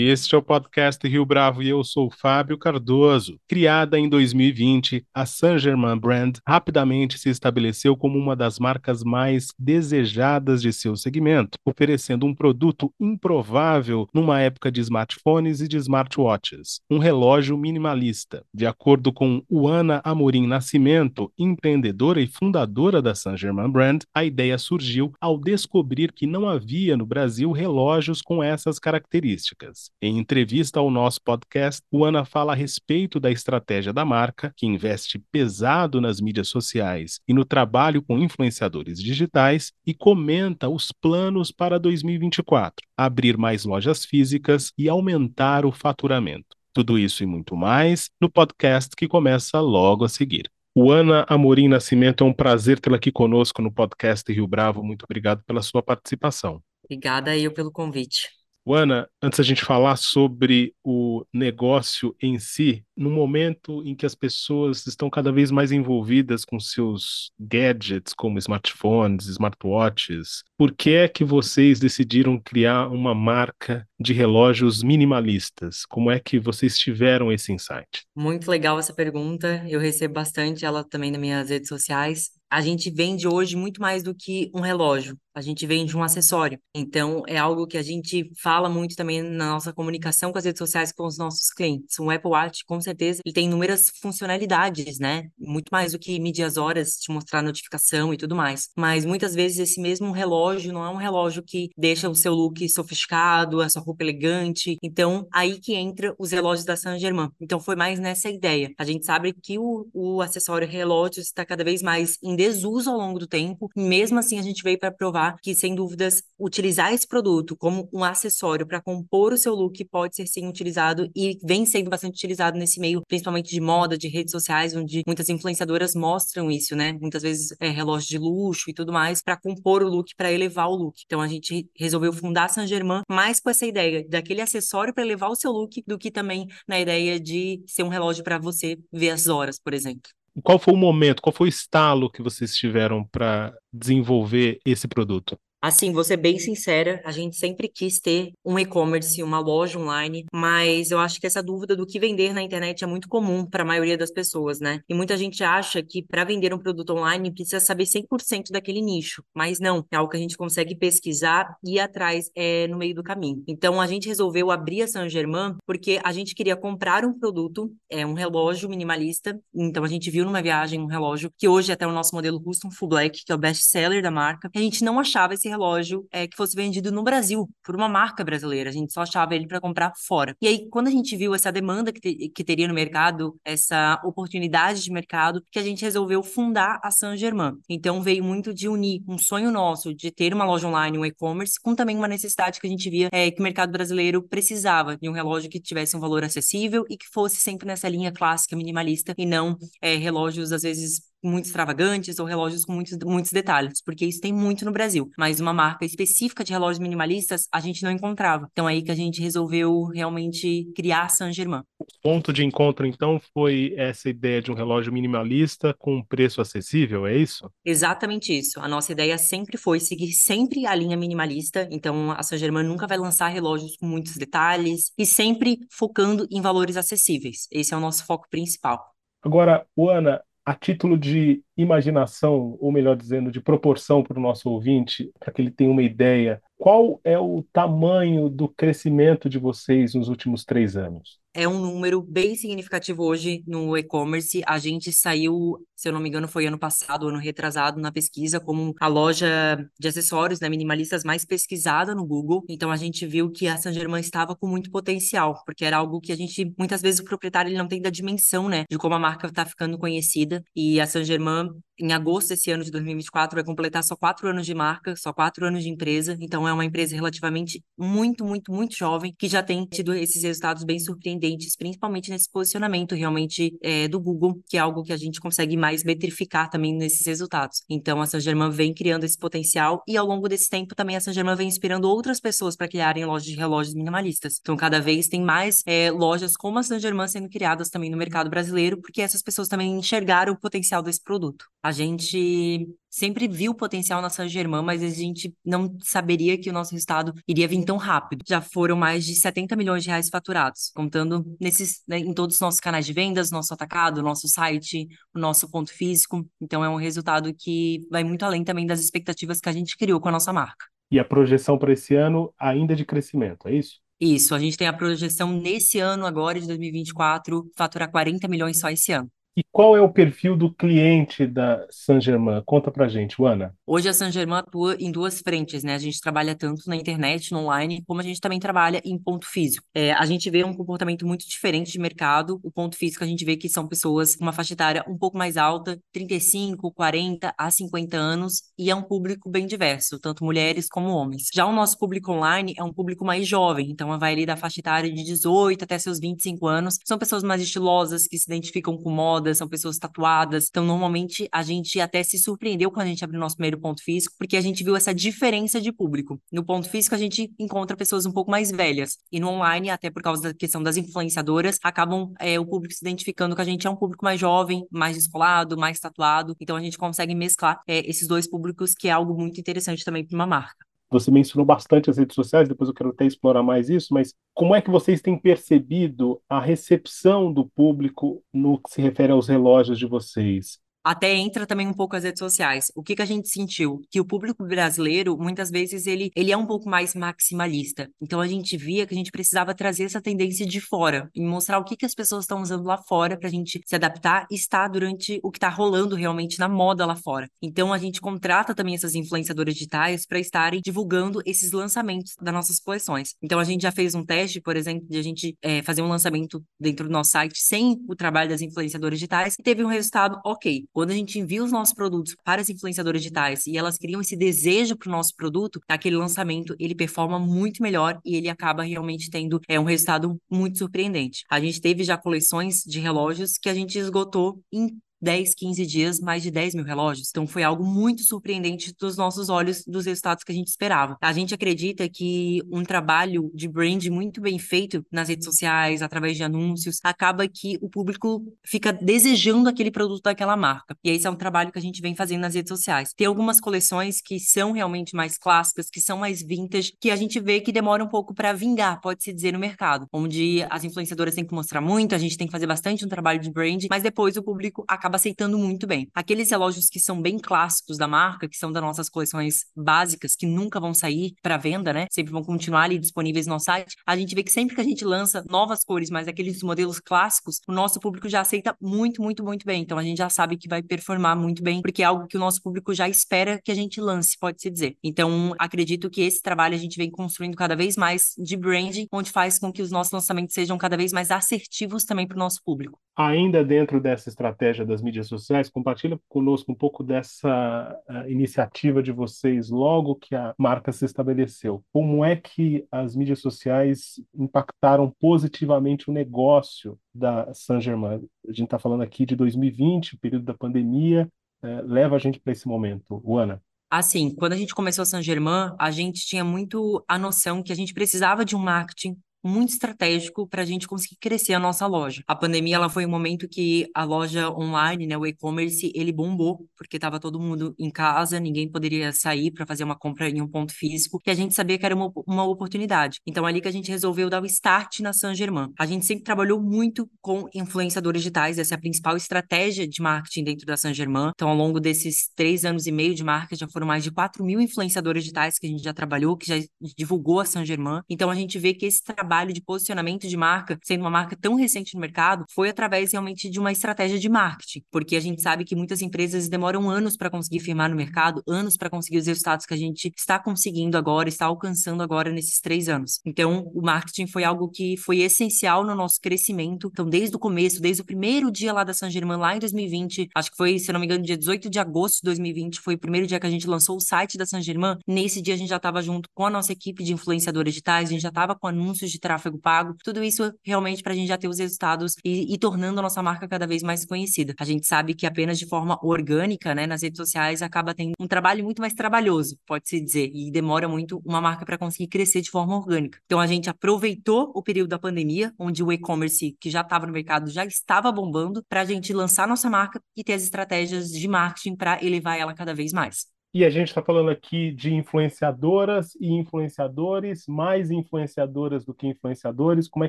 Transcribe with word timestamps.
Este 0.00 0.36
é 0.36 0.38
o 0.38 0.42
podcast 0.42 1.04
Rio 1.08 1.26
Bravo 1.26 1.60
e 1.60 1.68
eu 1.68 1.82
sou 1.82 2.08
Fábio 2.08 2.56
Cardoso. 2.56 3.36
Criada 3.48 3.98
em 3.98 4.08
2020, 4.08 5.04
a 5.12 5.26
Saint 5.26 5.58
Germain 5.58 5.98
Brand 5.98 6.38
rapidamente 6.46 7.18
se 7.18 7.28
estabeleceu 7.28 7.96
como 7.96 8.16
uma 8.16 8.36
das 8.36 8.60
marcas 8.60 9.02
mais 9.02 9.48
desejadas 9.58 10.62
de 10.62 10.72
seu 10.72 10.94
segmento, 10.94 11.58
oferecendo 11.66 12.26
um 12.26 12.32
produto 12.32 12.94
improvável 13.00 14.06
numa 14.14 14.40
época 14.40 14.70
de 14.70 14.80
smartphones 14.82 15.60
e 15.60 15.66
de 15.66 15.76
smartwatches, 15.78 16.80
um 16.88 16.98
relógio 16.98 17.58
minimalista. 17.58 18.44
De 18.54 18.66
acordo 18.66 19.12
com 19.12 19.42
Uana 19.50 20.00
Amorim 20.04 20.46
Nascimento, 20.46 21.32
empreendedora 21.36 22.20
e 22.20 22.28
fundadora 22.28 23.02
da 23.02 23.16
Saint 23.16 23.36
Germain 23.36 23.68
Brand, 23.68 24.02
a 24.14 24.24
ideia 24.24 24.58
surgiu 24.58 25.12
ao 25.20 25.36
descobrir 25.36 26.12
que 26.12 26.24
não 26.24 26.48
havia 26.48 26.96
no 26.96 27.04
Brasil 27.04 27.50
relógios 27.50 28.22
com 28.22 28.40
essas 28.40 28.78
características. 28.78 29.87
Em 30.00 30.18
entrevista 30.18 30.78
ao 30.78 30.90
nosso 30.90 31.20
podcast, 31.22 31.82
o 31.90 32.04
Ana 32.04 32.24
fala 32.24 32.52
a 32.52 32.56
respeito 32.56 33.18
da 33.18 33.30
estratégia 33.30 33.92
da 33.92 34.04
marca, 34.04 34.52
que 34.56 34.66
investe 34.66 35.18
pesado 35.32 36.00
nas 36.00 36.20
mídias 36.20 36.48
sociais 36.48 37.20
e 37.26 37.34
no 37.34 37.44
trabalho 37.44 38.02
com 38.02 38.18
influenciadores 38.18 39.02
digitais, 39.02 39.72
e 39.86 39.92
comenta 39.92 40.68
os 40.68 40.92
planos 40.92 41.50
para 41.50 41.78
2024, 41.78 42.86
abrir 42.96 43.36
mais 43.36 43.64
lojas 43.64 44.04
físicas 44.04 44.72
e 44.78 44.88
aumentar 44.88 45.66
o 45.66 45.72
faturamento. 45.72 46.56
Tudo 46.72 46.98
isso 46.98 47.24
e 47.24 47.26
muito 47.26 47.56
mais 47.56 48.08
no 48.20 48.30
podcast 48.30 48.94
que 48.94 49.08
começa 49.08 49.60
logo 49.60 50.04
a 50.04 50.08
seguir. 50.08 50.48
O 50.80 50.92
Ana 50.92 51.26
Amorim 51.28 51.66
Nascimento, 51.66 52.22
é 52.22 52.26
um 52.26 52.32
prazer 52.32 52.78
tê-la 52.78 52.98
aqui 52.98 53.10
conosco 53.10 53.60
no 53.60 53.72
podcast 53.72 54.32
Rio 54.32 54.46
Bravo. 54.46 54.80
Muito 54.80 55.02
obrigado 55.02 55.42
pela 55.44 55.60
sua 55.60 55.82
participação. 55.82 56.62
Obrigada 56.84 57.36
eu 57.36 57.52
pelo 57.52 57.72
convite. 57.72 58.37
Ana, 58.74 59.08
antes 59.22 59.40
a 59.40 59.42
gente 59.42 59.64
falar 59.64 59.96
sobre 59.96 60.74
o 60.84 61.24
negócio 61.32 62.14
em 62.20 62.38
si, 62.38 62.84
no 62.96 63.10
momento 63.10 63.82
em 63.84 63.94
que 63.94 64.04
as 64.04 64.14
pessoas 64.14 64.86
estão 64.86 65.08
cada 65.08 65.30
vez 65.30 65.50
mais 65.50 65.70
envolvidas 65.70 66.44
com 66.44 66.58
seus 66.58 67.30
gadgets, 67.38 68.12
como 68.12 68.38
smartphones, 68.38 69.26
smartwatches, 69.26 70.42
por 70.56 70.72
que 70.72 70.90
é 70.90 71.08
que 71.08 71.24
vocês 71.24 71.78
decidiram 71.78 72.38
criar 72.38 72.88
uma 72.88 73.14
marca 73.14 73.86
de 73.98 74.12
relógios 74.12 74.82
minimalistas? 74.82 75.84
Como 75.86 76.10
é 76.10 76.18
que 76.18 76.38
vocês 76.38 76.78
tiveram 76.78 77.32
esse 77.32 77.52
insight? 77.52 78.06
Muito 78.16 78.50
legal 78.50 78.78
essa 78.78 78.92
pergunta. 78.92 79.64
Eu 79.68 79.80
recebo 79.80 80.14
bastante 80.14 80.64
ela 80.64 80.82
também 80.84 81.10
nas 81.10 81.20
minhas 81.20 81.50
redes 81.50 81.68
sociais 81.68 82.30
a 82.50 82.60
gente 82.60 82.90
vende 82.90 83.28
hoje 83.28 83.56
muito 83.56 83.80
mais 83.80 84.02
do 84.02 84.14
que 84.14 84.50
um 84.54 84.60
relógio, 84.60 85.16
a 85.38 85.40
gente 85.40 85.64
vende 85.66 85.96
um 85.96 86.02
acessório. 86.02 86.58
Então, 86.74 87.22
é 87.28 87.38
algo 87.38 87.66
que 87.66 87.78
a 87.78 87.82
gente 87.82 88.28
fala 88.42 88.68
muito 88.68 88.96
também 88.96 89.22
na 89.22 89.50
nossa 89.50 89.72
comunicação 89.72 90.32
com 90.32 90.38
as 90.38 90.44
redes 90.44 90.58
sociais 90.58 90.90
com 90.90 91.06
os 91.06 91.16
nossos 91.16 91.50
clientes. 91.50 91.96
Um 92.00 92.10
Apple 92.10 92.30
Watch, 92.30 92.64
com 92.66 92.80
certeza, 92.80 93.22
ele 93.24 93.32
tem 93.32 93.46
inúmeras 93.46 93.88
funcionalidades, 94.02 94.98
né? 94.98 95.28
Muito 95.38 95.68
mais 95.70 95.92
do 95.92 95.98
que 95.98 96.18
medir 96.18 96.42
as 96.42 96.56
horas, 96.56 96.98
te 96.98 97.12
mostrar 97.12 97.40
notificação 97.40 98.12
e 98.12 98.16
tudo 98.16 98.34
mais. 98.34 98.68
Mas 98.76 99.04
muitas 99.04 99.32
vezes 99.32 99.60
esse 99.60 99.80
mesmo 99.80 100.10
relógio 100.10 100.72
não 100.72 100.84
é 100.84 100.90
um 100.90 100.96
relógio 100.96 101.40
que 101.40 101.68
deixa 101.78 102.10
o 102.10 102.16
seu 102.16 102.34
look 102.34 102.68
sofisticado, 102.68 103.60
a 103.60 103.68
sua 103.68 103.80
roupa 103.80 104.02
elegante. 104.02 104.76
Então, 104.82 105.28
aí 105.32 105.60
que 105.60 105.74
entra 105.74 106.16
os 106.18 106.32
relógios 106.32 106.66
da 106.66 106.76
Saint 106.76 107.00
Germain. 107.00 107.30
Então, 107.40 107.60
foi 107.60 107.76
mais 107.76 108.00
nessa 108.00 108.28
ideia. 108.28 108.72
A 108.76 108.84
gente 108.84 109.06
sabe 109.06 109.32
que 109.32 109.56
o, 109.56 109.86
o 109.94 110.20
acessório 110.20 110.66
relógio 110.66 111.20
está 111.20 111.46
cada 111.46 111.62
vez 111.62 111.80
mais 111.80 112.18
em 112.24 112.34
desuso 112.34 112.90
ao 112.90 112.98
longo 112.98 113.20
do 113.20 113.26
tempo. 113.28 113.68
Mesmo 113.76 114.18
assim, 114.18 114.36
a 114.36 114.42
gente 114.42 114.64
veio 114.64 114.78
para 114.78 114.90
provar 114.90 115.27
que, 115.42 115.54
sem 115.54 115.74
dúvidas, 115.74 116.22
utilizar 116.38 116.92
esse 116.92 117.06
produto 117.06 117.56
como 117.56 117.88
um 117.92 118.04
acessório 118.04 118.66
para 118.66 118.80
compor 118.80 119.32
o 119.32 119.38
seu 119.38 119.54
look 119.54 119.84
pode 119.86 120.16
ser 120.16 120.26
sim 120.26 120.46
utilizado 120.48 121.10
e 121.14 121.38
vem 121.44 121.66
sendo 121.66 121.90
bastante 121.90 122.14
utilizado 122.14 122.58
nesse 122.58 122.80
meio, 122.80 123.02
principalmente 123.06 123.50
de 123.50 123.60
moda, 123.60 123.96
de 123.96 124.08
redes 124.08 124.32
sociais, 124.32 124.74
onde 124.74 125.02
muitas 125.06 125.28
influenciadoras 125.28 125.94
mostram 125.94 126.50
isso, 126.50 126.74
né? 126.76 126.92
Muitas 127.00 127.22
vezes 127.22 127.54
é 127.60 127.68
relógio 127.68 128.08
de 128.08 128.18
luxo 128.18 128.70
e 128.70 128.74
tudo 128.74 128.92
mais 128.92 129.22
para 129.22 129.36
compor 129.36 129.82
o 129.82 129.88
look, 129.88 130.14
para 130.16 130.32
elevar 130.32 130.68
o 130.68 130.74
look. 130.74 131.02
Então 131.04 131.20
a 131.20 131.28
gente 131.28 131.68
resolveu 131.76 132.12
fundar 132.12 132.46
a 132.46 132.48
Saint 132.48 132.68
Germain 132.68 133.02
mais 133.08 133.40
com 133.40 133.50
essa 133.50 133.66
ideia 133.66 134.06
daquele 134.08 134.40
acessório 134.40 134.94
para 134.94 135.04
elevar 135.04 135.30
o 135.30 135.36
seu 135.36 135.52
look 135.52 135.82
do 135.86 135.98
que 135.98 136.10
também 136.10 136.46
na 136.66 136.78
ideia 136.78 137.18
de 137.20 137.62
ser 137.66 137.82
um 137.82 137.88
relógio 137.88 138.24
para 138.24 138.38
você 138.38 138.78
ver 138.92 139.10
as 139.10 139.26
horas, 139.26 139.58
por 139.58 139.74
exemplo. 139.74 140.17
Qual 140.42 140.58
foi 140.58 140.74
o 140.74 140.76
momento, 140.76 141.22
qual 141.22 141.32
foi 141.32 141.48
o 141.48 141.50
estalo 141.50 142.10
que 142.10 142.22
vocês 142.22 142.54
tiveram 142.54 143.04
para 143.04 143.54
desenvolver 143.72 144.58
esse 144.64 144.86
produto? 144.86 145.38
Assim, 145.60 145.92
vou 145.92 146.04
ser 146.04 146.16
bem 146.16 146.38
sincera, 146.38 147.02
a 147.04 147.10
gente 147.10 147.36
sempre 147.36 147.68
quis 147.68 147.98
ter 147.98 148.32
um 148.44 148.58
e-commerce, 148.58 149.22
uma 149.22 149.40
loja 149.40 149.78
online, 149.78 150.24
mas 150.32 150.92
eu 150.92 151.00
acho 151.00 151.20
que 151.20 151.26
essa 151.26 151.42
dúvida 151.42 151.74
do 151.74 151.84
que 151.84 151.98
vender 151.98 152.32
na 152.32 152.42
internet 152.42 152.84
é 152.84 152.86
muito 152.86 153.08
comum 153.08 153.44
para 153.44 153.64
a 153.64 153.66
maioria 153.66 153.98
das 153.98 154.12
pessoas, 154.12 154.60
né? 154.60 154.80
E 154.88 154.94
muita 154.94 155.16
gente 155.16 155.42
acha 155.42 155.82
que 155.82 156.00
para 156.02 156.22
vender 156.22 156.54
um 156.54 156.58
produto 156.58 156.90
online 156.90 157.32
precisa 157.32 157.58
saber 157.58 157.84
100% 157.84 158.50
daquele 158.52 158.80
nicho, 158.80 159.22
mas 159.34 159.58
não, 159.58 159.84
é 159.90 159.96
algo 159.96 160.10
que 160.10 160.16
a 160.16 160.20
gente 160.20 160.36
consegue 160.36 160.76
pesquisar 160.76 161.56
e 161.64 161.74
ir 161.74 161.80
atrás 161.80 162.30
é, 162.36 162.68
no 162.68 162.78
meio 162.78 162.94
do 162.94 163.02
caminho. 163.02 163.42
Então 163.48 163.80
a 163.80 163.86
gente 163.86 164.06
resolveu 164.06 164.52
abrir 164.52 164.82
a 164.82 164.86
Saint 164.86 165.10
Germain 165.10 165.56
porque 165.66 166.00
a 166.04 166.12
gente 166.12 166.34
queria 166.36 166.56
comprar 166.56 167.04
um 167.04 167.18
produto, 167.18 167.72
é 167.90 168.06
um 168.06 168.14
relógio 168.14 168.68
minimalista. 168.68 169.38
Então 169.52 169.82
a 169.82 169.88
gente 169.88 170.08
viu 170.08 170.24
numa 170.24 170.40
viagem 170.40 170.80
um 170.80 170.86
relógio 170.86 171.32
que 171.36 171.48
hoje 171.48 171.72
é 171.72 171.74
até 171.74 171.86
o 171.86 171.92
nosso 171.92 172.14
modelo 172.14 172.40
Custom 172.40 172.70
Full 172.70 172.88
Black, 172.88 173.24
que 173.24 173.32
é 173.32 173.34
o 173.34 173.38
best 173.38 173.64
seller 173.64 174.02
da 174.02 174.10
marca. 174.10 174.48
A 174.54 174.58
gente 174.60 174.84
não 174.84 175.00
achava 175.00 175.34
esse 175.34 175.47
relógio 175.48 176.06
é, 176.10 176.26
que 176.26 176.36
fosse 176.36 176.54
vendido 176.54 176.92
no 176.92 177.02
Brasil, 177.02 177.48
por 177.62 177.74
uma 177.74 177.88
marca 177.88 178.24
brasileira. 178.24 178.70
A 178.70 178.72
gente 178.72 178.92
só 178.92 179.02
achava 179.02 179.34
ele 179.34 179.46
para 179.46 179.60
comprar 179.60 179.92
fora. 180.06 180.34
E 180.40 180.46
aí, 180.46 180.68
quando 180.70 180.88
a 180.88 180.90
gente 180.90 181.16
viu 181.16 181.34
essa 181.34 181.50
demanda 181.50 181.92
que, 181.92 182.00
te, 182.00 182.28
que 182.28 182.44
teria 182.44 182.68
no 182.68 182.74
mercado, 182.74 183.38
essa 183.44 184.00
oportunidade 184.04 184.82
de 184.82 184.92
mercado, 184.92 185.42
que 185.50 185.58
a 185.58 185.62
gente 185.62 185.84
resolveu 185.84 186.22
fundar 186.22 186.78
a 186.82 186.90
Saint 186.90 187.18
Germain. 187.18 187.52
Então, 187.68 188.02
veio 188.02 188.22
muito 188.22 188.52
de 188.52 188.68
unir 188.68 189.02
um 189.08 189.18
sonho 189.18 189.50
nosso 189.50 189.94
de 189.94 190.10
ter 190.10 190.32
uma 190.32 190.44
loja 190.44 190.68
online, 190.68 190.98
um 190.98 191.04
e-commerce, 191.04 191.60
com 191.60 191.74
também 191.74 191.96
uma 191.96 192.08
necessidade 192.08 192.60
que 192.60 192.66
a 192.66 192.70
gente 192.70 192.88
via 192.90 193.08
é, 193.12 193.30
que 193.30 193.40
o 193.40 193.42
mercado 193.42 193.72
brasileiro 193.72 194.22
precisava 194.22 194.96
de 194.96 195.08
um 195.08 195.12
relógio 195.12 195.50
que 195.50 195.60
tivesse 195.60 195.96
um 195.96 196.00
valor 196.00 196.24
acessível 196.24 196.84
e 196.88 196.96
que 196.96 197.06
fosse 197.12 197.36
sempre 197.36 197.66
nessa 197.66 197.88
linha 197.88 198.12
clássica 198.12 198.56
minimalista 198.56 199.14
e 199.16 199.26
não 199.26 199.56
é, 199.80 199.96
relógios, 199.96 200.52
às 200.52 200.62
vezes, 200.62 201.00
muito 201.22 201.46
extravagantes 201.46 202.18
ou 202.18 202.26
relógios 202.26 202.64
com 202.64 202.72
muitos, 202.72 202.96
muitos 203.04 203.32
detalhes, 203.32 203.82
porque 203.82 204.06
isso 204.06 204.20
tem 204.20 204.32
muito 204.32 204.64
no 204.64 204.72
Brasil. 204.72 205.10
Mas 205.18 205.40
uma 205.40 205.52
marca 205.52 205.84
específica 205.84 206.44
de 206.44 206.52
relógios 206.52 206.78
minimalistas 206.78 207.48
a 207.52 207.60
gente 207.60 207.82
não 207.82 207.90
encontrava. 207.90 208.48
Então 208.52 208.66
aí 208.66 208.82
que 208.82 208.90
a 208.90 208.94
gente 208.94 209.20
resolveu 209.20 209.84
realmente 209.86 210.70
criar 210.74 211.08
Saint 211.08 211.34
Germain. 211.34 211.62
O 211.80 211.86
ponto 212.02 212.32
de 212.32 212.44
encontro 212.44 212.86
então 212.86 213.20
foi 213.32 213.74
essa 213.76 214.08
ideia 214.08 214.40
de 214.40 214.50
um 214.50 214.54
relógio 214.54 214.92
minimalista 214.92 215.74
com 215.78 215.96
um 215.96 216.04
preço 216.04 216.40
acessível, 216.40 217.06
é 217.06 217.16
isso? 217.16 217.50
Exatamente 217.64 218.36
isso. 218.36 218.60
A 218.60 218.68
nossa 218.68 218.92
ideia 218.92 219.18
sempre 219.18 219.56
foi 219.56 219.80
seguir 219.80 220.12
sempre 220.12 220.66
a 220.66 220.74
linha 220.74 220.96
minimalista. 220.96 221.68
Então 221.70 222.12
a 222.12 222.22
Saint 222.22 222.40
Germain 222.40 222.64
nunca 222.64 222.86
vai 222.86 222.98
lançar 222.98 223.28
relógios 223.28 223.76
com 223.76 223.86
muitos 223.86 224.16
detalhes 224.16 224.92
e 224.96 225.04
sempre 225.04 225.58
focando 225.70 226.26
em 226.30 226.40
valores 226.40 226.76
acessíveis. 226.76 227.46
Esse 227.50 227.74
é 227.74 227.76
o 227.76 227.80
nosso 227.80 228.04
foco 228.04 228.26
principal. 228.30 228.94
Agora, 229.22 229.66
Ana, 229.76 230.22
a 230.48 230.54
título 230.56 230.96
de 230.96 231.42
imaginação, 231.58 232.56
ou 232.60 232.72
melhor 232.72 232.96
dizendo, 232.96 233.30
de 233.30 233.40
proporção 233.40 234.02
para 234.02 234.18
o 234.18 234.22
nosso 234.22 234.48
ouvinte, 234.48 235.10
para 235.18 235.32
que 235.32 235.42
ele 235.42 235.50
tenha 235.50 235.70
uma 235.70 235.82
ideia, 235.82 236.40
qual 236.56 237.00
é 237.04 237.18
o 237.18 237.44
tamanho 237.52 238.28
do 238.28 238.48
crescimento 238.48 239.28
de 239.28 239.38
vocês 239.38 239.94
nos 239.94 240.08
últimos 240.08 240.44
três 240.44 240.76
anos? 240.76 241.20
é 241.38 241.46
um 241.46 241.60
número 241.60 242.02
bem 242.02 242.34
significativo 242.34 243.04
hoje 243.04 243.44
no 243.46 243.76
e-commerce. 243.76 244.42
A 244.44 244.58
gente 244.58 244.92
saiu, 244.92 245.64
se 245.76 245.88
eu 245.88 245.92
não 245.92 246.00
me 246.00 246.08
engano, 246.08 246.26
foi 246.26 246.46
ano 246.46 246.58
passado, 246.58 247.08
ano 247.08 247.18
retrasado, 247.18 247.80
na 247.80 247.92
pesquisa, 247.92 248.40
como 248.40 248.74
a 248.80 248.88
loja 248.88 249.56
de 249.78 249.86
acessórios 249.86 250.40
né, 250.40 250.48
minimalistas 250.48 251.04
mais 251.04 251.24
pesquisada 251.24 251.94
no 251.94 252.04
Google. 252.04 252.44
Então 252.48 252.72
a 252.72 252.76
gente 252.76 253.06
viu 253.06 253.30
que 253.30 253.46
a 253.46 253.56
Saint 253.56 253.76
Germain 253.76 254.00
estava 254.00 254.34
com 254.34 254.48
muito 254.48 254.68
potencial, 254.68 255.40
porque 255.46 255.64
era 255.64 255.76
algo 255.76 256.00
que 256.00 256.10
a 256.10 256.16
gente, 256.16 256.52
muitas 256.58 256.82
vezes, 256.82 256.98
o 256.98 257.04
proprietário 257.04 257.50
ele 257.50 257.58
não 257.58 257.68
tem 257.68 257.80
da 257.80 257.90
dimensão, 257.90 258.48
né, 258.48 258.64
de 258.68 258.76
como 258.76 258.96
a 258.96 258.98
marca 258.98 259.28
está 259.28 259.46
ficando 259.46 259.78
conhecida. 259.78 260.42
E 260.56 260.80
a 260.80 260.88
Saint 260.88 261.06
Germain 261.06 261.47
em 261.78 261.92
agosto 261.92 262.28
desse 262.30 262.50
ano 262.50 262.64
de 262.64 262.70
2024, 262.70 263.36
vai 263.36 263.44
completar 263.44 263.84
só 263.84 263.94
quatro 263.94 264.28
anos 264.28 264.44
de 264.44 264.54
marca, 264.54 264.96
só 264.96 265.12
quatro 265.12 265.46
anos 265.46 265.62
de 265.62 265.70
empresa. 265.70 266.16
Então, 266.20 266.46
é 266.46 266.52
uma 266.52 266.64
empresa 266.64 266.94
relativamente 266.94 267.62
muito, 267.78 268.24
muito, 268.24 268.52
muito 268.52 268.76
jovem, 268.76 269.14
que 269.16 269.28
já 269.28 269.42
tem 269.42 269.64
tido 269.64 269.94
esses 269.94 270.22
resultados 270.22 270.64
bem 270.64 270.78
surpreendentes, 270.78 271.56
principalmente 271.56 272.10
nesse 272.10 272.30
posicionamento 272.30 272.94
realmente 272.94 273.56
é, 273.62 273.86
do 273.86 274.00
Google, 274.00 274.40
que 274.48 274.56
é 274.56 274.60
algo 274.60 274.82
que 274.82 274.92
a 274.92 274.96
gente 274.96 275.20
consegue 275.20 275.56
mais 275.56 275.84
metrificar 275.84 276.50
também 276.50 276.74
nesses 276.74 277.06
resultados. 277.06 277.62
Então, 277.70 278.00
a 278.00 278.06
Saint 278.06 278.24
Germain 278.24 278.50
vem 278.50 278.74
criando 278.74 279.04
esse 279.04 279.16
potencial 279.16 279.82
e, 279.86 279.96
ao 279.96 280.06
longo 280.06 280.28
desse 280.28 280.48
tempo, 280.48 280.74
também 280.74 280.96
a 280.96 281.00
Saint 281.00 281.14
Germain 281.14 281.36
vem 281.36 281.48
inspirando 281.48 281.88
outras 281.88 282.20
pessoas 282.20 282.56
para 282.56 282.68
criarem 282.68 283.04
lojas 283.04 283.28
de 283.28 283.36
relógios 283.36 283.74
minimalistas. 283.74 284.38
Então, 284.40 284.56
cada 284.56 284.80
vez 284.80 285.06
tem 285.06 285.22
mais 285.22 285.62
é, 285.64 285.90
lojas 285.90 286.36
como 286.36 286.58
a 286.58 286.62
Saint 286.62 286.82
Germain 286.82 287.06
sendo 287.06 287.28
criadas 287.28 287.68
também 287.68 287.90
no 287.90 287.96
mercado 287.96 288.28
brasileiro, 288.28 288.80
porque 288.80 289.00
essas 289.00 289.22
pessoas 289.22 289.46
também 289.46 289.78
enxergaram 289.78 290.32
o 290.32 290.38
potencial 290.38 290.82
desse 290.82 291.02
produto. 291.02 291.37
A 291.62 291.72
gente 291.72 292.68
sempre 292.88 293.28
viu 293.28 293.52
o 293.52 293.54
potencial 293.54 294.00
na 294.00 294.08
Saint-Germain, 294.08 294.62
mas 294.62 294.82
a 294.82 294.88
gente 294.88 295.34
não 295.44 295.76
saberia 295.82 296.38
que 296.38 296.50
o 296.50 296.52
nosso 296.52 296.72
resultado 296.72 297.12
iria 297.26 297.46
vir 297.46 297.64
tão 297.64 297.76
rápido. 297.76 298.24
Já 298.26 298.40
foram 298.40 298.76
mais 298.76 299.04
de 299.04 299.14
70 299.14 299.54
milhões 299.56 299.82
de 299.82 299.88
reais 299.88 300.08
faturados, 300.08 300.70
contando 300.74 301.24
nesses, 301.40 301.82
né, 301.86 301.98
em 301.98 302.14
todos 302.14 302.36
os 302.36 302.40
nossos 302.40 302.60
canais 302.60 302.86
de 302.86 302.92
vendas, 302.92 303.30
nosso 303.30 303.52
atacado, 303.52 304.02
nosso 304.02 304.28
site, 304.28 304.88
o 305.14 305.18
nosso 305.18 305.50
ponto 305.50 305.72
físico. 305.72 306.26
Então 306.40 306.64
é 306.64 306.68
um 306.68 306.76
resultado 306.76 307.32
que 307.34 307.80
vai 307.90 308.02
muito 308.04 308.24
além 308.24 308.44
também 308.44 308.66
das 308.66 308.80
expectativas 308.80 309.40
que 309.40 309.48
a 309.48 309.52
gente 309.52 309.76
criou 309.76 310.00
com 310.00 310.08
a 310.08 310.12
nossa 310.12 310.32
marca. 310.32 310.66
E 310.90 310.98
a 310.98 311.04
projeção 311.04 311.58
para 311.58 311.72
esse 311.72 311.94
ano 311.94 312.32
ainda 312.38 312.74
de 312.74 312.84
crescimento, 312.84 313.46
é 313.46 313.54
isso? 313.54 313.78
Isso, 314.00 314.34
a 314.34 314.38
gente 314.38 314.56
tem 314.56 314.68
a 314.68 314.72
projeção 314.72 315.32
nesse 315.32 315.80
ano 315.80 316.06
agora 316.06 316.40
de 316.40 316.46
2024 316.46 317.50
faturar 317.56 317.90
40 317.90 318.28
milhões 318.28 318.60
só 318.60 318.70
esse 318.70 318.92
ano. 318.92 319.10
E 319.36 319.44
qual 319.50 319.76
é 319.76 319.80
o 319.80 319.92
perfil 319.92 320.36
do 320.36 320.52
cliente 320.52 321.26
da 321.26 321.66
Saint-Germain? 321.70 322.42
Conta 322.44 322.70
pra 322.70 322.88
gente, 322.88 323.16
Ana. 323.22 323.54
Hoje 323.66 323.88
a 323.88 323.92
Saint-Germain 323.92 324.38
atua 324.38 324.76
em 324.78 324.92
duas 324.92 325.20
frentes, 325.20 325.64
né? 325.64 325.74
A 325.74 325.78
gente 325.78 326.00
trabalha 326.00 326.34
tanto 326.34 326.68
na 326.68 326.76
internet, 326.76 327.32
no 327.32 327.40
online, 327.40 327.82
como 327.86 328.00
a 328.00 328.04
gente 328.04 328.20
também 328.20 328.38
trabalha 328.38 328.80
em 328.84 328.98
ponto 328.98 329.26
físico. 329.26 329.64
É, 329.74 329.92
a 329.92 330.04
gente 330.06 330.30
vê 330.30 330.44
um 330.44 330.54
comportamento 330.54 331.06
muito 331.06 331.26
diferente 331.28 331.72
de 331.72 331.78
mercado. 331.78 332.38
O 332.42 332.50
ponto 332.50 332.76
físico 332.76 333.02
a 333.02 333.06
gente 333.06 333.24
vê 333.24 333.36
que 333.36 333.48
são 333.48 333.66
pessoas 333.66 334.14
com 334.14 334.24
uma 334.24 334.32
faixa 334.32 334.52
etária 334.52 334.84
um 334.86 334.96
pouco 334.96 335.16
mais 335.16 335.36
alta, 335.36 335.80
35, 335.92 336.72
40 336.72 337.34
a 337.36 337.50
50 337.50 337.96
anos, 337.96 338.42
e 338.58 338.70
é 338.70 338.74
um 338.74 338.82
público 338.82 339.30
bem 339.30 339.46
diverso, 339.46 339.98
tanto 339.98 340.24
mulheres 340.24 340.68
como 340.68 340.90
homens. 340.90 341.28
Já 341.34 341.46
o 341.46 341.52
nosso 341.52 341.78
público 341.78 342.12
online 342.12 342.54
é 342.56 342.62
um 342.62 342.72
público 342.72 343.04
mais 343.04 343.26
jovem, 343.26 343.70
então 343.70 343.98
vai 343.98 344.12
ali 344.12 344.26
da 344.26 344.36
faixa 344.36 344.60
etária 344.60 344.92
de 344.92 345.02
18 345.02 345.64
até 345.64 345.78
seus 345.78 345.98
25 345.98 346.46
anos. 346.46 346.78
São 346.84 346.98
pessoas 346.98 347.22
mais 347.22 347.42
estilosas, 347.42 348.06
que 348.06 348.18
se 348.18 348.30
identificam 348.30 348.76
com 348.76 348.90
moda, 348.90 349.34
são 349.38 349.48
pessoas 349.48 349.78
tatuadas. 349.78 350.48
Então, 350.48 350.64
normalmente, 350.64 351.28
a 351.32 351.42
gente 351.42 351.80
até 351.80 352.02
se 352.02 352.18
surpreendeu 352.18 352.70
quando 352.70 352.86
a 352.86 352.90
gente 352.90 353.04
abriu 353.04 353.20
nosso 353.20 353.36
primeiro 353.36 353.58
ponto 353.58 353.82
físico, 353.82 354.14
porque 354.18 354.36
a 354.36 354.40
gente 354.40 354.62
viu 354.62 354.76
essa 354.76 354.94
diferença 354.94 355.60
de 355.60 355.72
público. 355.72 356.20
No 356.30 356.44
ponto 356.44 356.68
físico, 356.68 356.94
a 356.94 356.98
gente 356.98 357.32
encontra 357.38 357.76
pessoas 357.76 358.06
um 358.06 358.12
pouco 358.12 358.30
mais 358.30 358.50
velhas. 358.50 358.98
E 359.10 359.20
no 359.20 359.28
online, 359.28 359.70
até 359.70 359.90
por 359.90 360.02
causa 360.02 360.22
da 360.22 360.34
questão 360.34 360.62
das 360.62 360.76
influenciadoras, 360.76 361.58
acabam 361.62 362.12
é, 362.20 362.38
o 362.38 362.46
público 362.46 362.74
se 362.74 362.84
identificando 362.84 363.34
que 363.34 363.42
a 363.42 363.44
gente 363.44 363.66
é 363.66 363.70
um 363.70 363.76
público 363.76 364.04
mais 364.04 364.20
jovem, 364.20 364.66
mais 364.70 364.96
descolado, 364.96 365.56
mais 365.56 365.78
tatuado. 365.78 366.36
Então, 366.40 366.56
a 366.56 366.60
gente 366.60 366.76
consegue 366.76 367.14
mesclar 367.14 367.60
é, 367.66 367.88
esses 367.88 368.06
dois 368.06 368.28
públicos, 368.28 368.74
que 368.74 368.88
é 368.88 368.90
algo 368.90 369.14
muito 369.14 369.40
interessante 369.40 369.84
também 369.84 370.06
para 370.06 370.14
uma 370.14 370.26
marca. 370.26 370.67
Você 370.90 371.10
mencionou 371.10 371.44
bastante 371.44 371.90
as 371.90 371.98
redes 371.98 372.14
sociais, 372.14 372.48
depois 372.48 372.68
eu 372.68 372.74
quero 372.74 372.90
até 372.90 373.04
explorar 373.04 373.42
mais 373.42 373.68
isso, 373.68 373.92
mas 373.92 374.14
como 374.34 374.54
é 374.54 374.62
que 374.62 374.70
vocês 374.70 375.02
têm 375.02 375.18
percebido 375.18 376.20
a 376.28 376.40
recepção 376.40 377.32
do 377.32 377.46
público 377.46 378.22
no 378.32 378.58
que 378.58 378.70
se 378.70 378.80
refere 378.80 379.12
aos 379.12 379.28
relógios 379.28 379.78
de 379.78 379.86
vocês? 379.86 380.58
Até 380.88 381.14
entra 381.14 381.46
também 381.46 381.68
um 381.68 381.74
pouco 381.74 381.96
as 381.96 382.02
redes 382.02 382.18
sociais. 382.18 382.72
O 382.74 382.82
que, 382.82 382.96
que 382.96 383.02
a 383.02 383.04
gente 383.04 383.28
sentiu? 383.28 383.82
Que 383.90 384.00
o 384.00 384.06
público 384.06 384.42
brasileiro, 384.42 385.18
muitas 385.18 385.50
vezes, 385.50 385.86
ele, 385.86 386.10
ele 386.16 386.32
é 386.32 386.36
um 386.36 386.46
pouco 386.46 386.66
mais 386.66 386.94
maximalista. 386.94 387.90
Então, 388.00 388.22
a 388.22 388.26
gente 388.26 388.56
via 388.56 388.86
que 388.86 388.94
a 388.94 388.96
gente 388.96 389.10
precisava 389.10 389.54
trazer 389.54 389.84
essa 389.84 390.00
tendência 390.00 390.46
de 390.46 390.62
fora 390.62 391.10
e 391.14 391.20
mostrar 391.20 391.58
o 391.58 391.64
que, 391.64 391.76
que 391.76 391.84
as 391.84 391.94
pessoas 391.94 392.24
estão 392.24 392.40
usando 392.40 392.64
lá 392.64 392.78
fora 392.78 393.18
para 393.18 393.28
a 393.28 393.30
gente 393.30 393.60
se 393.66 393.74
adaptar 393.74 394.26
e 394.30 394.34
estar 394.34 394.66
durante 394.68 395.20
o 395.22 395.30
que 395.30 395.36
está 395.36 395.50
rolando 395.50 395.94
realmente 395.94 396.38
na 396.38 396.48
moda 396.48 396.86
lá 396.86 396.96
fora. 396.96 397.28
Então, 397.42 397.70
a 397.70 397.76
gente 397.76 398.00
contrata 398.00 398.54
também 398.54 398.74
essas 398.74 398.94
influenciadoras 398.94 399.52
digitais 399.52 400.06
para 400.06 400.18
estarem 400.18 400.62
divulgando 400.64 401.20
esses 401.26 401.52
lançamentos 401.52 402.14
das 402.18 402.32
nossas 402.32 402.58
coleções. 402.58 403.14
Então, 403.22 403.38
a 403.38 403.44
gente 403.44 403.60
já 403.60 403.72
fez 403.72 403.94
um 403.94 404.06
teste, 404.06 404.40
por 404.40 404.56
exemplo, 404.56 404.88
de 404.88 404.96
a 404.96 405.02
gente 405.02 405.36
é, 405.42 405.60
fazer 405.62 405.82
um 405.82 405.88
lançamento 405.88 406.42
dentro 406.58 406.86
do 406.86 406.92
nosso 406.92 407.10
site 407.10 407.38
sem 407.38 407.76
o 407.86 407.94
trabalho 407.94 408.30
das 408.30 408.40
influenciadoras 408.40 408.98
digitais 408.98 409.34
e 409.38 409.42
teve 409.42 409.62
um 409.62 409.68
resultado 409.68 410.18
ok. 410.24 410.64
Quando 410.78 410.92
a 410.92 410.94
gente 410.94 411.18
envia 411.18 411.42
os 411.42 411.50
nossos 411.50 411.74
produtos 411.74 412.14
para 412.22 412.40
as 412.40 412.48
influenciadoras 412.48 413.02
digitais 413.02 413.48
e 413.48 413.58
elas 413.58 413.76
criam 413.76 414.00
esse 414.00 414.16
desejo 414.16 414.76
para 414.76 414.88
o 414.88 414.92
nosso 414.92 415.12
produto, 415.16 415.58
aquele 415.68 415.96
lançamento 415.96 416.54
ele 416.56 416.72
performa 416.72 417.18
muito 417.18 417.60
melhor 417.60 417.98
e 418.04 418.14
ele 418.14 418.28
acaba 418.28 418.62
realmente 418.62 419.10
tendo 419.10 419.40
é, 419.48 419.58
um 419.58 419.64
resultado 419.64 420.16
muito 420.30 420.56
surpreendente. 420.58 421.24
A 421.28 421.40
gente 421.40 421.60
teve 421.60 421.82
já 421.82 421.98
coleções 421.98 422.62
de 422.64 422.78
relógios 422.78 423.32
que 423.42 423.48
a 423.48 423.54
gente 423.54 423.76
esgotou 423.76 424.40
em 424.52 424.78
10, 425.00 425.34
15 425.34 425.66
dias, 425.66 426.00
mais 426.00 426.22
de 426.22 426.30
10 426.30 426.54
mil 426.54 426.64
relógios. 426.64 427.08
Então 427.10 427.26
foi 427.26 427.42
algo 427.42 427.64
muito 427.64 428.02
surpreendente 428.02 428.74
dos 428.78 428.96
nossos 428.96 429.28
olhos, 429.28 429.64
dos 429.66 429.86
resultados 429.86 430.24
que 430.24 430.32
a 430.32 430.34
gente 430.34 430.48
esperava. 430.48 430.96
A 431.00 431.12
gente 431.12 431.34
acredita 431.34 431.88
que 431.88 432.42
um 432.50 432.62
trabalho 432.62 433.30
de 433.34 433.48
brand 433.48 433.84
muito 433.86 434.20
bem 434.20 434.38
feito 434.38 434.84
nas 434.90 435.08
redes 435.08 435.24
sociais, 435.24 435.82
através 435.82 436.16
de 436.16 436.22
anúncios, 436.22 436.78
acaba 436.82 437.28
que 437.28 437.58
o 437.60 437.68
público 437.68 438.22
fica 438.44 438.72
desejando 438.72 439.48
aquele 439.48 439.70
produto 439.70 440.02
daquela 440.02 440.36
marca. 440.36 440.76
E 440.82 440.90
esse 440.90 441.06
é 441.06 441.10
um 441.10 441.16
trabalho 441.16 441.52
que 441.52 441.58
a 441.58 441.62
gente 441.62 441.80
vem 441.80 441.94
fazendo 441.94 442.20
nas 442.20 442.34
redes 442.34 442.48
sociais. 442.48 442.92
Tem 442.96 443.06
algumas 443.06 443.40
coleções 443.40 444.00
que 444.00 444.18
são 444.18 444.52
realmente 444.52 444.94
mais 444.94 445.18
clássicas, 445.18 445.68
que 445.70 445.80
são 445.80 445.98
mais 445.98 446.22
vintage, 446.22 446.72
que 446.80 446.90
a 446.90 446.96
gente 446.96 447.20
vê 447.20 447.40
que 447.40 447.52
demora 447.52 447.84
um 447.84 447.88
pouco 447.88 448.14
para 448.14 448.32
vingar, 448.32 448.80
pode-se 448.80 449.12
dizer, 449.12 449.32
no 449.32 449.38
mercado, 449.38 449.86
onde 449.92 450.44
as 450.50 450.64
influenciadoras 450.64 451.14
têm 451.14 451.26
que 451.26 451.34
mostrar 451.34 451.60
muito, 451.60 451.94
a 451.94 451.98
gente 451.98 452.16
tem 452.16 452.26
que 452.26 452.32
fazer 452.32 452.46
bastante 452.46 452.84
um 452.84 452.88
trabalho 452.88 453.20
de 453.20 453.30
brand, 453.30 453.64
mas 453.70 453.82
depois 453.82 454.16
o 454.16 454.22
público 454.22 454.64
acaba 454.66 454.87
acaba 454.88 454.96
aceitando 454.96 455.38
muito 455.38 455.66
bem. 455.66 455.88
Aqueles 455.94 456.30
relógios 456.30 456.68
que 456.68 456.80
são 456.80 457.00
bem 457.00 457.18
clássicos 457.18 457.76
da 457.76 457.86
marca, 457.86 458.28
que 458.28 458.36
são 458.36 458.50
das 458.50 458.62
nossas 458.62 458.88
coleções 458.88 459.44
básicas, 459.54 460.16
que 460.16 460.26
nunca 460.26 460.58
vão 460.58 460.72
sair 460.72 461.14
para 461.22 461.36
venda, 461.36 461.72
né? 461.72 461.86
Sempre 461.90 462.12
vão 462.12 462.24
continuar 462.24 462.62
ali 462.62 462.78
disponíveis 462.78 463.26
no 463.26 463.38
site. 463.38 463.76
A 463.86 463.96
gente 463.96 464.14
vê 464.14 464.22
que 464.22 464.32
sempre 464.32 464.54
que 464.54 464.60
a 464.60 464.64
gente 464.64 464.84
lança 464.84 465.22
novas 465.28 465.62
cores, 465.62 465.90
mas 465.90 466.08
aqueles 466.08 466.42
modelos 466.42 466.80
clássicos, 466.80 467.40
o 467.46 467.52
nosso 467.52 467.78
público 467.78 468.08
já 468.08 468.20
aceita 468.20 468.56
muito, 468.60 469.02
muito, 469.02 469.22
muito 469.22 469.44
bem. 469.44 469.62
Então 469.62 469.78
a 469.78 469.82
gente 469.82 469.98
já 469.98 470.08
sabe 470.08 470.36
que 470.36 470.48
vai 470.48 470.62
performar 470.62 471.16
muito 471.16 471.42
bem, 471.42 471.60
porque 471.60 471.82
é 471.82 471.84
algo 471.84 472.06
que 472.06 472.16
o 472.16 472.20
nosso 472.20 472.42
público 472.42 472.74
já 472.74 472.88
espera 472.88 473.38
que 473.44 473.52
a 473.52 473.54
gente 473.54 473.80
lance, 473.80 474.16
pode-se 474.18 474.50
dizer. 474.50 474.76
Então 474.82 475.34
acredito 475.38 475.90
que 475.90 476.00
esse 476.02 476.22
trabalho 476.22 476.54
a 476.54 476.58
gente 476.58 476.78
vem 476.78 476.90
construindo 476.90 477.36
cada 477.36 477.54
vez 477.54 477.76
mais 477.76 478.14
de 478.16 478.36
branding, 478.36 478.86
onde 478.90 479.10
faz 479.10 479.38
com 479.38 479.52
que 479.52 479.60
os 479.60 479.70
nossos 479.70 479.92
lançamentos 479.92 480.34
sejam 480.34 480.56
cada 480.56 480.76
vez 480.76 480.92
mais 480.92 481.10
assertivos 481.10 481.84
também 481.84 482.06
para 482.06 482.16
o 482.16 482.18
nosso 482.18 482.40
público. 482.42 482.78
Ainda 482.96 483.44
dentro 483.44 483.80
dessa 483.80 484.08
estratégia 484.08 484.64
das 484.64 484.77
mídias 484.82 485.06
sociais, 485.06 485.48
compartilha 485.48 485.98
conosco 486.08 486.52
um 486.52 486.54
pouco 486.54 486.82
dessa 486.82 487.76
uh, 487.88 488.10
iniciativa 488.10 488.82
de 488.82 488.92
vocês 488.92 489.50
logo 489.50 489.96
que 489.96 490.14
a 490.14 490.34
marca 490.38 490.72
se 490.72 490.84
estabeleceu. 490.84 491.64
Como 491.72 492.04
é 492.04 492.16
que 492.16 492.66
as 492.70 492.94
mídias 492.96 493.20
sociais 493.20 494.00
impactaram 494.14 494.92
positivamente 495.00 495.90
o 495.90 495.92
negócio 495.92 496.78
da 496.94 497.32
Saint-Germain? 497.34 498.00
A 498.26 498.32
gente 498.32 498.44
está 498.44 498.58
falando 498.58 498.82
aqui 498.82 499.04
de 499.06 499.16
2020, 499.16 499.96
período 499.98 500.24
da 500.24 500.34
pandemia, 500.34 501.08
uh, 501.42 501.66
leva 501.66 501.96
a 501.96 501.98
gente 501.98 502.20
para 502.20 502.32
esse 502.32 502.46
momento. 502.46 503.02
Ana. 503.16 503.42
Assim, 503.70 504.14
quando 504.14 504.32
a 504.32 504.36
gente 504.36 504.54
começou 504.54 504.82
a 504.82 504.86
Saint 504.86 505.04
Germain, 505.04 505.54
a 505.58 505.70
gente 505.70 506.06
tinha 506.06 506.24
muito 506.24 506.82
a 506.88 506.98
noção 506.98 507.42
que 507.42 507.52
a 507.52 507.56
gente 507.56 507.74
precisava 507.74 508.24
de 508.24 508.34
um 508.34 508.38
marketing 508.38 508.96
muito 509.24 509.50
estratégico 509.50 510.26
para 510.26 510.42
a 510.42 510.44
gente 510.44 510.66
conseguir 510.66 510.96
crescer 511.00 511.34
a 511.34 511.38
nossa 511.38 511.66
loja. 511.66 512.02
A 512.06 512.14
pandemia 512.14 512.56
ela 512.56 512.68
foi 512.68 512.86
um 512.86 512.90
momento 512.90 513.28
que 513.28 513.68
a 513.74 513.84
loja 513.84 514.30
online, 514.30 514.86
né, 514.86 514.96
o 514.96 515.06
e-commerce, 515.06 515.70
ele 515.74 515.92
bombou 515.92 516.46
porque 516.56 516.76
estava 516.76 517.00
todo 517.00 517.20
mundo 517.20 517.54
em 517.58 517.70
casa, 517.70 518.20
ninguém 518.20 518.50
poderia 518.50 518.92
sair 518.92 519.30
para 519.30 519.46
fazer 519.46 519.64
uma 519.64 519.76
compra 519.76 520.08
em 520.08 520.20
um 520.20 520.28
ponto 520.28 520.52
físico, 520.52 520.98
e 521.06 521.10
a 521.10 521.14
gente 521.14 521.34
sabia 521.34 521.58
que 521.58 521.66
era 521.66 521.74
uma, 521.74 521.90
uma 522.06 522.24
oportunidade. 522.24 523.00
Então 523.06 523.26
ali 523.26 523.40
que 523.40 523.48
a 523.48 523.52
gente 523.52 523.70
resolveu 523.70 524.08
dar 524.08 524.22
o 524.22 524.26
start 524.26 524.80
na 524.80 524.92
Saint 524.92 525.16
Germain. 525.16 525.48
A 525.58 525.66
gente 525.66 525.84
sempre 525.84 526.04
trabalhou 526.04 526.40
muito 526.40 526.88
com 527.00 527.26
influenciadores 527.34 528.02
digitais, 528.02 528.38
essa 528.38 528.54
é 528.54 528.56
a 528.56 528.60
principal 528.60 528.96
estratégia 528.96 529.66
de 529.66 529.80
marketing 529.82 530.24
dentro 530.24 530.46
da 530.46 530.56
Saint 530.56 530.76
Germain. 530.76 531.10
Então 531.14 531.28
ao 531.28 531.36
longo 531.36 531.60
desses 531.60 532.10
três 532.14 532.44
anos 532.44 532.66
e 532.66 532.72
meio 532.72 532.94
de 532.94 533.04
marca 533.04 533.36
já 533.36 533.48
foram 533.48 533.66
mais 533.66 533.82
de 533.82 533.90
4 533.90 534.24
mil 534.24 534.40
influenciadores 534.40 535.02
digitais 535.02 535.38
que 535.38 535.46
a 535.46 535.50
gente 535.50 535.62
já 535.62 535.72
trabalhou, 535.72 536.16
que 536.16 536.26
já 536.26 536.44
divulgou 536.76 537.20
a 537.20 537.24
Saint 537.24 537.46
Germain. 537.46 537.80
Então 537.88 538.10
a 538.10 538.14
gente 538.14 538.38
vê 538.38 538.54
que 538.54 538.66
esse 538.66 538.82
trabalho 538.82 539.07
trabalho 539.08 539.32
de 539.32 539.40
posicionamento 539.40 540.06
de 540.06 540.16
marca, 540.16 540.58
sendo 540.62 540.82
uma 540.82 540.90
marca 540.90 541.16
tão 541.16 541.34
recente 541.34 541.74
no 541.74 541.80
mercado, 541.80 542.26
foi 542.30 542.50
através 542.50 542.92
realmente 542.92 543.30
de 543.30 543.40
uma 543.40 543.50
estratégia 543.50 543.98
de 543.98 544.08
marketing, 544.08 544.62
porque 544.70 544.96
a 544.96 545.00
gente 545.00 545.22
sabe 545.22 545.44
que 545.44 545.56
muitas 545.56 545.80
empresas 545.80 546.28
demoram 546.28 546.68
anos 546.68 546.94
para 546.94 547.08
conseguir 547.08 547.40
firmar 547.40 547.70
no 547.70 547.76
mercado, 547.76 548.22
anos 548.28 548.56
para 548.56 548.68
conseguir 548.68 548.98
os 548.98 549.06
resultados 549.06 549.46
que 549.46 549.54
a 549.54 549.56
gente 549.56 549.90
está 549.96 550.18
conseguindo 550.18 550.76
agora, 550.76 551.08
está 551.08 551.24
alcançando 551.24 551.82
agora 551.82 552.12
nesses 552.12 552.38
três 552.40 552.68
anos. 552.68 553.00
Então, 553.06 553.50
o 553.54 553.62
marketing 553.62 554.06
foi 554.06 554.24
algo 554.24 554.50
que 554.50 554.76
foi 554.76 554.98
essencial 554.98 555.64
no 555.64 555.74
nosso 555.74 556.00
crescimento. 556.00 556.68
Então, 556.70 556.86
desde 556.86 557.16
o 557.16 557.18
começo, 557.18 557.62
desde 557.62 557.80
o 557.80 557.84
primeiro 557.84 558.30
dia 558.30 558.52
lá 558.52 558.62
da 558.62 558.74
San 558.74 558.90
Germain, 558.90 559.16
lá 559.16 559.34
em 559.34 559.38
2020, 559.38 560.10
acho 560.14 560.30
que 560.30 560.36
foi, 560.36 560.58
se 560.58 560.70
não 560.70 560.80
me 560.80 560.86
engano, 560.86 561.02
dia 561.02 561.16
18 561.16 561.48
de 561.48 561.58
agosto 561.58 561.96
de 561.96 562.02
2020, 562.04 562.60
foi 562.60 562.74
o 562.74 562.78
primeiro 562.78 563.06
dia 563.06 563.18
que 563.18 563.26
a 563.26 563.30
gente 563.30 563.46
lançou 563.46 563.76
o 563.76 563.80
site 563.80 564.18
da 564.18 564.26
San 564.26 564.42
Germain. 564.42 564.76
Nesse 564.86 565.22
dia, 565.22 565.32
a 565.32 565.36
gente 565.36 565.48
já 565.48 565.56
estava 565.56 565.80
junto 565.80 566.10
com 566.14 566.26
a 566.26 566.30
nossa 566.30 566.52
equipe 566.52 566.84
de 566.84 566.92
influenciadores 566.92 567.54
digitais, 567.54 567.88
a 567.88 567.92
gente 567.92 568.02
já 568.02 568.08
estava 568.08 568.34
com 568.34 568.46
anúncios 568.46 568.90
de 568.90 568.97
tráfego 568.98 569.38
pago, 569.38 569.74
tudo 569.82 570.02
isso 570.02 570.32
realmente 570.42 570.82
para 570.82 570.92
a 570.92 570.96
gente 570.96 571.08
já 571.08 571.18
ter 571.18 571.28
os 571.28 571.38
resultados 571.38 571.94
e, 572.04 572.32
e 572.32 572.38
tornando 572.38 572.78
a 572.80 572.82
nossa 572.82 573.02
marca 573.02 573.28
cada 573.28 573.46
vez 573.46 573.62
mais 573.62 573.84
conhecida. 573.84 574.34
A 574.38 574.44
gente 574.44 574.66
sabe 574.66 574.94
que 574.94 575.06
apenas 575.06 575.38
de 575.38 575.46
forma 575.46 575.78
orgânica, 575.82 576.54
né, 576.54 576.66
nas 576.66 576.82
redes 576.82 576.98
sociais, 576.98 577.42
acaba 577.42 577.74
tendo 577.74 577.92
um 577.98 578.06
trabalho 578.06 578.44
muito 578.44 578.60
mais 578.60 578.74
trabalhoso, 578.74 579.38
pode-se 579.46 579.80
dizer, 579.80 580.10
e 580.12 580.30
demora 580.30 580.68
muito 580.68 581.00
uma 581.04 581.20
marca 581.20 581.44
para 581.44 581.58
conseguir 581.58 581.88
crescer 581.88 582.20
de 582.20 582.30
forma 582.30 582.56
orgânica. 582.56 582.98
Então 583.04 583.20
a 583.20 583.26
gente 583.26 583.48
aproveitou 583.50 584.32
o 584.34 584.42
período 584.42 584.68
da 584.68 584.78
pandemia, 584.78 585.32
onde 585.38 585.62
o 585.62 585.72
e-commerce 585.72 586.36
que 586.40 586.50
já 586.50 586.60
estava 586.60 586.86
no 586.86 586.92
mercado 586.92 587.30
já 587.30 587.44
estava 587.44 587.90
bombando, 587.92 588.42
para 588.48 588.62
a 588.62 588.64
gente 588.64 588.92
lançar 588.92 589.26
nossa 589.26 589.48
marca 589.50 589.80
e 589.96 590.04
ter 590.04 590.14
as 590.14 590.22
estratégias 590.22 590.90
de 590.90 591.08
marketing 591.08 591.56
para 591.56 591.82
elevar 591.84 592.18
ela 592.18 592.34
cada 592.34 592.54
vez 592.54 592.72
mais. 592.72 593.17
E 593.32 593.44
a 593.44 593.50
gente 593.50 593.68
está 593.68 593.82
falando 593.82 594.08
aqui 594.08 594.50
de 594.52 594.74
influenciadoras 594.74 595.94
e 596.00 596.12
influenciadores, 596.12 597.26
mais 597.26 597.70
influenciadoras 597.70 598.64
do 598.64 598.72
que 598.72 598.86
influenciadores. 598.86 599.68
Como 599.68 599.84
é 599.84 599.88